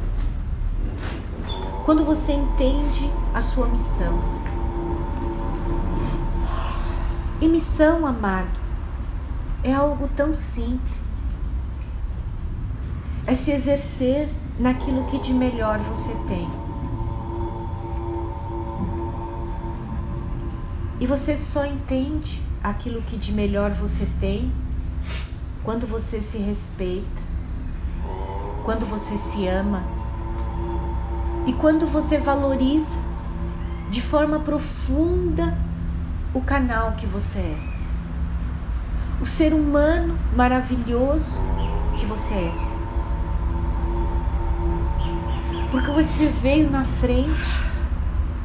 quando 1.84 2.04
você 2.04 2.32
entende 2.32 3.12
a 3.34 3.42
sua 3.42 3.68
missão, 3.68 4.20
e 7.42 7.48
missão, 7.48 8.06
amado, 8.06 8.60
é 9.64 9.74
algo 9.74 10.08
tão 10.16 10.34
simples. 10.34 11.05
É 13.28 13.34
se 13.34 13.52
exercer 13.52 14.30
naquilo 14.60 15.06
que 15.06 15.20
de 15.20 15.34
melhor 15.34 15.80
você 15.80 16.14
tem. 16.28 16.48
E 21.00 21.08
você 21.08 21.36
só 21.36 21.66
entende 21.66 22.42
aquilo 22.64 23.02
que 23.02 23.18
de 23.18 23.32
melhor 23.32 23.72
você 23.72 24.08
tem 24.20 24.52
quando 25.64 25.88
você 25.88 26.22
se 26.22 26.38
respeita, 26.38 27.22
quando 28.64 28.86
você 28.86 29.18
se 29.18 29.48
ama 29.48 29.84
e 31.46 31.54
quando 31.54 31.86
você 31.88 32.18
valoriza 32.18 33.04
de 33.90 34.02
forma 34.02 34.40
profunda 34.40 35.58
o 36.34 36.42
canal 36.42 36.94
que 36.94 37.06
você 37.06 37.40
é, 37.40 37.58
o 39.22 39.26
ser 39.26 39.54
humano 39.54 40.18
maravilhoso 40.36 41.40
que 41.98 42.06
você 42.06 42.34
é. 42.34 42.65
Porque 45.76 45.92
você 45.92 46.28
veio 46.42 46.72
na 46.72 46.86
frente 46.86 47.62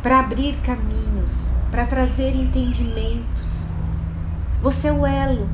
para 0.02 0.18
abrir 0.18 0.56
caminhos, 0.62 1.30
para 1.70 1.86
trazer 1.86 2.34
entendimentos. 2.34 3.44
Você 4.60 4.88
é 4.88 4.92
o 4.92 5.06
elo. 5.06 5.48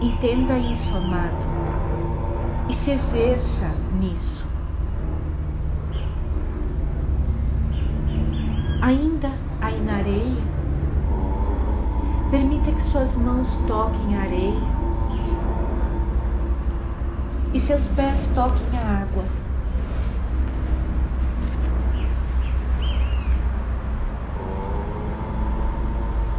Entenda 0.00 0.56
isso, 0.58 0.94
amado, 0.94 1.44
e 2.68 2.72
se 2.72 2.92
exerça 2.92 3.68
nisso. 3.98 4.46
Ainda 8.80 9.32
aí 9.60 9.80
na 9.80 9.94
areia, 9.94 10.42
permita 12.30 12.70
que 12.70 12.82
suas 12.82 13.16
mãos 13.16 13.56
toquem 13.66 14.16
a 14.16 14.20
areia 14.20 14.73
e 17.54 17.58
seus 17.58 17.88
pés 17.88 18.28
toquem 18.34 18.66
a 18.78 19.02
água. 19.02 19.24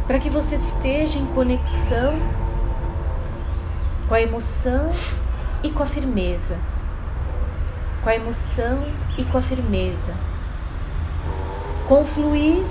Para 0.06 0.20
que 0.20 0.30
você 0.30 0.54
esteja 0.54 1.18
em 1.18 1.26
conexão 1.26 2.20
com 4.06 4.14
a 4.14 4.20
emoção 4.20 4.92
e 5.64 5.70
com 5.72 5.82
a 5.82 5.86
firmeza. 5.86 6.56
Com 8.04 8.10
a 8.10 8.14
emoção 8.14 8.84
e 9.18 9.24
com 9.24 9.38
a 9.38 9.42
firmeza 9.42 10.14
com 11.88 12.04
fluir 12.04 12.64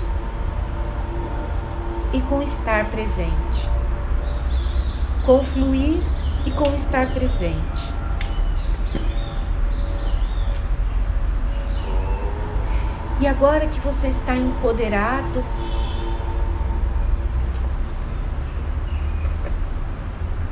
e 2.12 2.20
com 2.22 2.42
estar 2.42 2.90
presente. 2.90 3.66
Com 5.24 5.42
fluir 5.42 6.02
e 6.44 6.50
com 6.50 6.74
estar 6.74 7.12
presente. 7.14 7.95
E 13.18 13.26
agora 13.26 13.66
que 13.66 13.80
você 13.80 14.08
está 14.08 14.36
empoderado, 14.36 15.42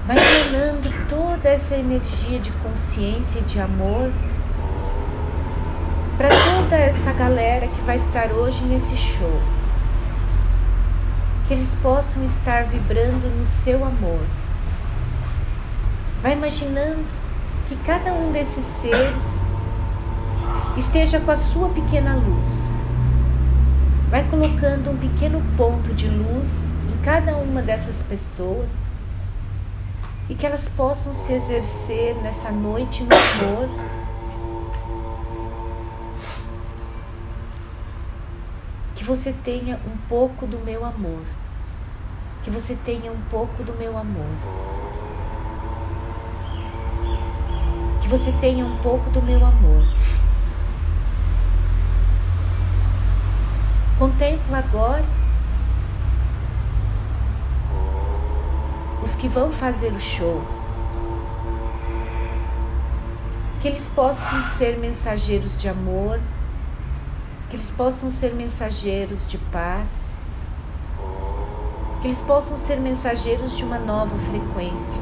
vai 0.06 0.16
emanando 0.16 0.90
toda 1.08 1.50
essa 1.50 1.76
energia 1.76 2.40
de 2.40 2.50
consciência 2.52 3.40
e 3.40 3.42
de 3.42 3.60
amor 3.60 4.10
para 6.16 6.30
toda 6.30 6.76
essa 6.76 7.12
galera 7.12 7.66
que 7.66 7.80
vai 7.82 7.96
estar 7.96 8.32
hoje 8.32 8.64
nesse 8.64 8.96
show. 8.96 9.40
Que 11.46 11.52
eles 11.52 11.74
possam 11.82 12.24
estar 12.24 12.64
vibrando 12.64 13.28
no 13.38 13.44
seu 13.44 13.84
amor. 13.84 14.20
Vai 16.22 16.32
imaginando 16.32 17.04
que 17.68 17.76
cada 17.84 18.10
um 18.14 18.32
desses 18.32 18.64
seres 18.80 19.33
esteja 20.76 21.20
com 21.20 21.30
a 21.30 21.36
sua 21.36 21.68
pequena 21.68 22.14
luz. 22.14 22.48
Vai 24.10 24.28
colocando 24.28 24.90
um 24.90 24.96
pequeno 24.96 25.42
ponto 25.56 25.92
de 25.94 26.08
luz 26.08 26.50
em 26.92 27.02
cada 27.02 27.36
uma 27.36 27.62
dessas 27.62 28.02
pessoas 28.02 28.70
e 30.28 30.34
que 30.34 30.46
elas 30.46 30.68
possam 30.68 31.12
se 31.12 31.32
exercer 31.32 32.14
nessa 32.22 32.50
noite 32.50 33.02
no 33.02 33.14
amor 33.14 33.68
que 39.04 39.08
você 39.08 39.34
tenha 39.44 39.78
um 39.86 39.98
pouco 40.08 40.46
do 40.46 40.58
meu 40.60 40.82
amor. 40.82 41.20
Que 42.42 42.50
você 42.50 42.74
tenha 42.74 43.12
um 43.12 43.20
pouco 43.30 43.62
do 43.62 43.74
meu 43.74 43.98
amor. 43.98 44.30
Que 48.00 48.08
você 48.08 48.32
tenha 48.40 48.64
um 48.64 48.78
pouco 48.78 49.10
do 49.10 49.20
meu 49.20 49.44
amor. 49.44 49.84
Contempla 53.98 54.58
agora 54.58 55.04
os 59.02 59.14
que 59.14 59.28
vão 59.28 59.52
fazer 59.52 59.92
o 59.92 60.00
show. 60.00 60.42
Que 63.60 63.68
eles 63.68 63.88
possam 63.88 64.42
ser 64.42 64.78
mensageiros 64.78 65.56
de 65.56 65.68
amor 65.68 66.20
que 67.54 67.60
eles 67.60 67.70
possam 67.70 68.10
ser 68.10 68.34
mensageiros 68.34 69.28
de 69.28 69.38
paz, 69.38 69.88
Que 72.00 72.08
eles 72.08 72.20
possam 72.20 72.56
ser 72.56 72.80
mensageiros 72.80 73.56
de 73.56 73.62
uma 73.62 73.78
nova 73.78 74.16
frequência. 74.28 75.00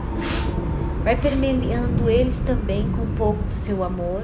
Vai 1.03 1.17
permeando 1.17 2.11
eles 2.11 2.39
também 2.41 2.93
com 2.93 3.03
um 3.03 3.15
pouco 3.15 3.43
do 3.43 3.55
seu 3.55 3.83
amor 3.83 4.23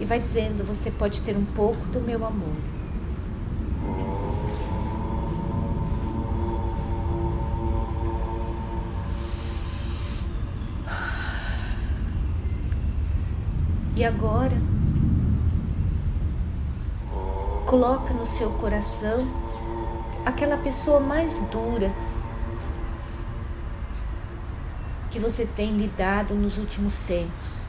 e 0.00 0.06
vai 0.06 0.18
dizendo: 0.18 0.64
Você 0.64 0.90
pode 0.90 1.20
ter 1.20 1.36
um 1.36 1.44
pouco 1.44 1.84
do 1.88 2.00
meu 2.00 2.24
amor. 2.24 2.71
E 14.02 14.04
agora, 14.04 14.56
coloca 17.66 18.12
no 18.12 18.26
seu 18.26 18.50
coração 18.54 19.28
aquela 20.26 20.56
pessoa 20.56 20.98
mais 20.98 21.38
dura 21.52 21.88
que 25.08 25.20
você 25.20 25.46
tem 25.46 25.76
lidado 25.76 26.34
nos 26.34 26.58
últimos 26.58 26.98
tempos. 27.06 27.62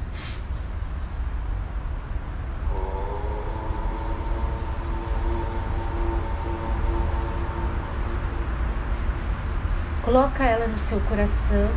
Coloca 10.01 10.43
ela 10.43 10.65
no 10.65 10.79
seu 10.79 10.99
coração, 11.01 11.69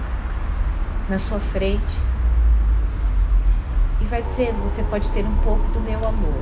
na 1.10 1.18
sua 1.18 1.40
frente. 1.40 2.15
E 4.06 4.08
vai 4.08 4.22
dizendo: 4.22 4.62
Você 4.62 4.84
pode 4.84 5.10
ter 5.10 5.24
um 5.24 5.34
pouco 5.42 5.66
do 5.72 5.80
meu 5.80 5.98
amor. 5.98 6.38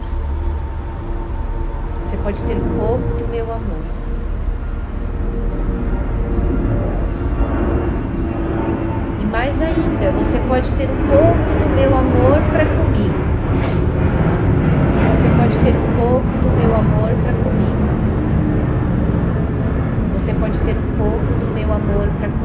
Você 2.03 2.15
pode 2.19 2.45
ter 2.45 2.57
um 2.57 2.79
pouco 2.79 3.09
do 3.17 3.27
meu 3.31 3.45
amor. 3.45 3.85
E 9.19 9.25
mais 9.25 9.63
ainda, 9.63 10.11
você 10.13 10.39
pode 10.47 10.71
ter 10.73 10.91
um 10.91 11.09
pouco 11.09 11.65
do 11.65 11.75
meu 11.75 11.97
amor 11.97 12.39
para 12.53 12.67
comigo. 12.67 13.25
Você 15.09 15.29
pode 15.31 15.59
ter 15.61 15.75
um 15.75 15.99
pouco 15.99 16.27
do 16.43 16.51
meu 16.61 16.77
amor 16.77 17.09
para 17.23 17.33
comigo. 17.45 17.89
Você 20.13 20.35
pode 20.35 20.61
ter 20.61 20.77
um 20.77 20.97
pouco 20.99 21.33
do 21.41 21.47
meu 21.55 21.73
amor 21.73 22.09
para 22.19 22.29
comigo. 22.29 22.44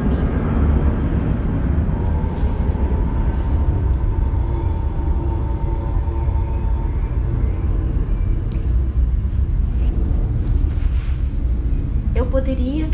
Poderia 12.30 12.90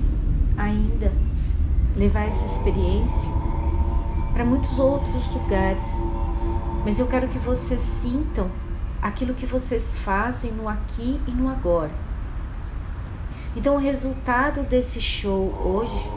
ainda 0.58 1.12
levar 1.96 2.26
essa 2.26 2.46
experiência 2.46 3.30
para 4.34 4.44
muitos 4.44 4.80
outros 4.80 5.28
lugares, 5.34 5.84
mas 6.84 7.00
eu 7.00 7.08
quero 7.08 7.28
que 7.28 7.40
vocês 7.40 7.82
sintam 7.82 8.50
aquilo 9.02 9.34
que 9.34 9.46
vocês 9.46 9.94
fazem 10.00 10.52
no 10.52 10.68
aqui 10.68 11.22
e 11.28 11.32
no 11.32 11.50
agora. 11.50 11.92
Então, 13.56 13.76
o 13.76 13.80
resultado 13.80 14.64
desse 14.64 15.00
show 15.00 15.54
hoje 15.64 16.10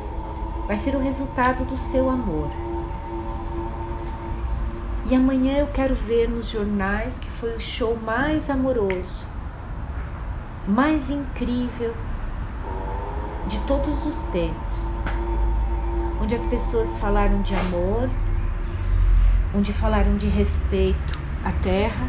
vai 0.66 0.76
ser 0.76 0.96
o 0.96 0.98
resultado 0.98 1.64
do 1.64 1.76
seu 1.76 2.10
amor. 2.10 2.50
E 5.08 5.14
amanhã 5.14 5.58
eu 5.58 5.68
quero 5.68 5.94
ver 5.94 6.28
nos 6.28 6.48
jornais 6.48 7.18
que 7.18 7.30
foi 7.30 7.54
o 7.54 7.60
show 7.60 7.96
mais 7.96 8.50
amoroso, 8.50 9.24
mais 10.66 11.08
incrível 11.10 11.94
de 13.49 13.59
todos 13.61 14.07
os 14.07 14.16
tempos. 14.30 14.78
Onde 16.20 16.34
as 16.34 16.44
pessoas 16.46 16.96
falaram 16.99 17.42
de 17.42 17.55
amor, 17.55 18.09
onde 19.55 19.72
falaram 19.72 20.16
de 20.16 20.26
respeito 20.26 21.18
à 21.44 21.53
terra, 21.53 22.07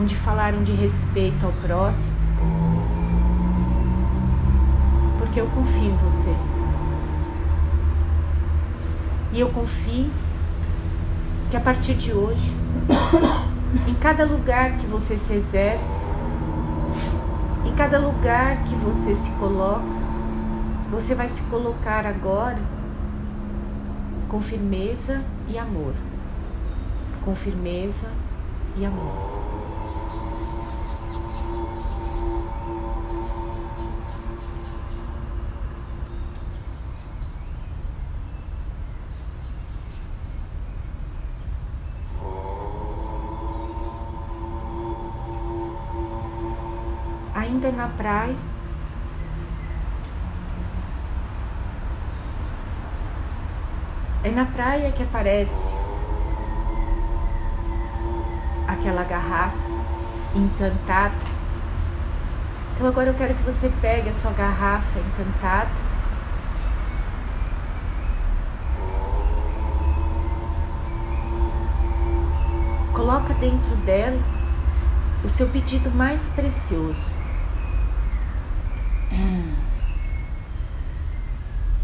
onde 0.00 0.16
falaram 0.16 0.62
de 0.62 0.72
respeito 0.72 1.46
ao 1.46 1.52
próximo 1.52 2.24
porque 5.34 5.40
eu 5.40 5.46
confio 5.48 5.90
em 5.90 5.96
você. 5.96 6.36
E 9.32 9.40
eu 9.40 9.50
confio 9.50 10.08
que 11.50 11.56
a 11.56 11.60
partir 11.60 11.94
de 11.94 12.12
hoje, 12.12 12.52
em 13.88 13.94
cada 13.94 14.24
lugar 14.24 14.76
que 14.76 14.86
você 14.86 15.16
se 15.16 15.34
exerce, 15.34 16.06
em 17.74 17.76
cada 17.76 17.98
lugar 17.98 18.62
que 18.62 18.74
você 18.76 19.16
se 19.16 19.28
coloca, 19.32 19.82
você 20.92 21.12
vai 21.12 21.26
se 21.26 21.42
colocar 21.42 22.06
agora 22.06 22.62
com 24.28 24.40
firmeza 24.40 25.20
e 25.48 25.58
amor. 25.58 25.92
Com 27.24 27.34
firmeza 27.34 28.06
e 28.76 28.86
amor. 28.86 29.43
Ainda 47.64 47.70
na 47.72 47.88
praia. 47.88 48.36
É 54.22 54.30
na 54.30 54.46
praia 54.46 54.92
que 54.92 55.02
aparece 55.02 55.74
aquela 58.68 59.04
garrafa 59.04 59.56
encantada. 60.34 61.14
Então 62.74 62.86
agora 62.86 63.10
eu 63.10 63.14
quero 63.14 63.34
que 63.34 63.42
você 63.42 63.70
pegue 63.80 64.08
a 64.08 64.14
sua 64.14 64.32
garrafa 64.32 64.98
encantada. 64.98 65.70
Coloca 72.92 73.34
dentro 73.34 73.76
dela 73.84 74.18
o 75.22 75.28
seu 75.28 75.48
pedido 75.48 75.90
mais 75.90 76.28
precioso. 76.30 77.13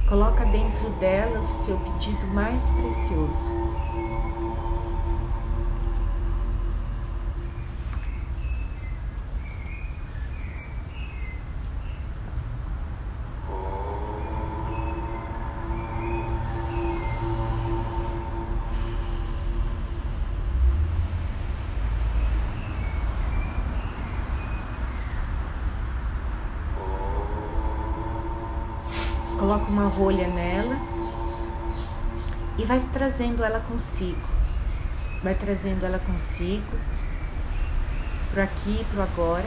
Coloca 0.09 0.45
dentro 0.47 0.91
dela 0.99 1.39
o 1.39 1.65
seu 1.65 1.79
pedido 1.79 2.27
mais 2.29 2.69
precioso. 2.71 3.60
Trazendo 33.21 33.45
ela 33.45 33.61
consigo. 33.61 34.29
Vai 35.23 35.35
trazendo 35.35 35.85
ela 35.85 35.99
consigo 35.99 36.79
pro 38.31 38.43
aqui 38.43 38.83
pro 38.91 39.03
agora. 39.03 39.47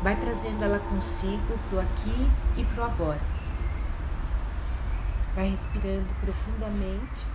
Vai 0.00 0.14
trazendo 0.14 0.62
ela 0.62 0.78
consigo 0.78 1.58
pro 1.68 1.80
aqui 1.80 2.30
e 2.56 2.64
pro 2.66 2.84
agora. 2.84 3.20
Vai 5.34 5.48
respirando 5.48 6.06
profundamente. 6.20 7.26